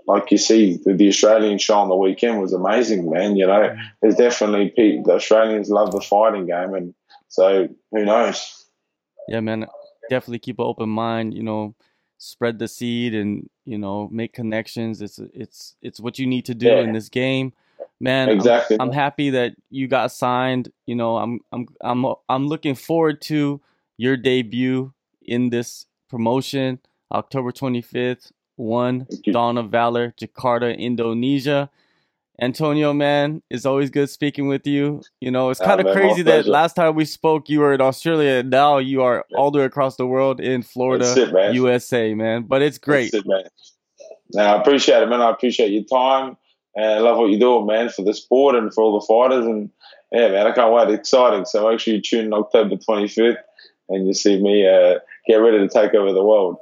like 0.06 0.30
you 0.30 0.38
see 0.38 0.78
the, 0.84 0.94
the 0.94 1.08
Australian 1.08 1.58
show 1.58 1.78
on 1.78 1.88
the 1.88 1.96
weekend 1.96 2.40
was 2.40 2.52
amazing, 2.52 3.10
man. 3.10 3.36
You 3.36 3.46
know, 3.46 3.60
mm. 3.70 3.78
there's 4.00 4.16
definitely 4.16 4.70
people, 4.70 5.04
the 5.04 5.12
Australians 5.16 5.70
love 5.70 5.92
the 5.92 6.00
fighting 6.00 6.46
game, 6.46 6.74
and 6.74 6.94
so 7.28 7.68
who 7.90 8.04
knows? 8.04 8.66
Yeah, 9.28 9.40
man. 9.40 9.66
Definitely 10.10 10.40
keep 10.40 10.58
an 10.58 10.64
open 10.64 10.88
mind. 10.88 11.34
You 11.34 11.42
know, 11.42 11.74
spread 12.18 12.58
the 12.58 12.68
seed 12.68 13.14
and 13.14 13.48
you 13.64 13.78
know 13.78 14.08
make 14.10 14.32
connections. 14.32 15.02
It's 15.02 15.18
it's 15.34 15.76
it's 15.82 16.00
what 16.00 16.18
you 16.18 16.26
need 16.26 16.46
to 16.46 16.54
do 16.54 16.66
Yeah. 16.66 16.80
in 16.80 16.92
this 16.92 17.08
game, 17.08 17.52
man. 18.00 18.28
I'm- 18.28 18.38
Exactly. 18.38 18.76
I'm, 18.80 18.92
happy 18.92 19.30
that 19.30 19.54
you 19.70 19.88
got 19.88 20.12
signed. 20.12 20.72
You 20.86 20.94
know, 20.94 21.18
I'm 21.18 21.40
I'm 21.52 21.66
I'm 21.80 22.06
I'm 22.28 22.46
looking 22.48 22.74
forward 22.74 23.20
to 23.22 23.60
your 23.96 24.16
debut 24.16 24.92
in 25.20 25.50
this 25.50 25.86
promotion, 26.08 26.80
October 27.12 27.52
25th. 27.52 28.32
One 28.56 29.06
Thank 29.06 29.26
you. 29.26 29.32
Dawn 29.32 29.58
of 29.58 29.70
Valor, 29.70 30.14
Jakarta, 30.20 30.76
Indonesia. 30.76 31.70
Antonio, 32.40 32.92
man, 32.92 33.42
it's 33.50 33.66
always 33.66 33.90
good 33.90 34.10
speaking 34.10 34.48
with 34.48 34.66
you. 34.66 35.02
You 35.20 35.30
know, 35.30 35.50
it's 35.50 35.60
Ah, 35.60 35.64
kind 35.64 35.80
of 35.80 35.94
crazy 35.94 36.22
that 36.22 36.46
last 36.46 36.74
time 36.74 36.94
we 36.94 37.04
spoke, 37.04 37.48
you 37.48 37.60
were 37.60 37.72
in 37.72 37.80
Australia, 37.80 38.40
and 38.40 38.50
now 38.50 38.78
you 38.78 39.02
are 39.02 39.24
all 39.36 39.50
the 39.50 39.60
way 39.60 39.64
across 39.64 39.96
the 39.96 40.06
world 40.06 40.40
in 40.40 40.62
Florida, 40.62 41.14
it, 41.16 41.32
man. 41.32 41.54
USA, 41.54 42.14
man. 42.14 42.42
But 42.42 42.62
it's 42.62 42.78
great. 42.78 43.12
It, 43.14 43.26
man. 43.26 43.44
No, 44.34 44.42
I 44.42 44.60
appreciate 44.60 45.02
it, 45.02 45.08
man. 45.08 45.20
I 45.20 45.30
appreciate 45.30 45.70
your 45.70 45.84
time, 45.84 46.36
and 46.74 46.84
I 46.86 46.98
love 46.98 47.18
what 47.18 47.30
you're 47.30 47.38
doing, 47.38 47.66
man, 47.66 47.90
for 47.90 48.02
the 48.02 48.14
sport 48.14 48.56
and 48.56 48.72
for 48.72 48.82
all 48.82 48.98
the 48.98 49.06
fighters. 49.06 49.44
And 49.44 49.70
yeah, 50.10 50.28
man, 50.28 50.46
I 50.46 50.52
can't 50.52 50.72
wait. 50.72 50.88
It's 50.88 51.00
exciting. 51.00 51.44
So 51.44 51.68
make 51.68 51.80
sure 51.80 51.94
you 51.94 52.00
tune 52.00 52.26
in 52.26 52.32
October 52.32 52.76
25th, 52.76 53.36
and 53.90 54.06
you 54.06 54.14
see 54.14 54.40
me 54.40 54.66
uh, 54.66 54.98
get 55.28 55.36
ready 55.36 55.58
to 55.58 55.68
take 55.68 55.94
over 55.94 56.12
the 56.12 56.24
world. 56.24 56.56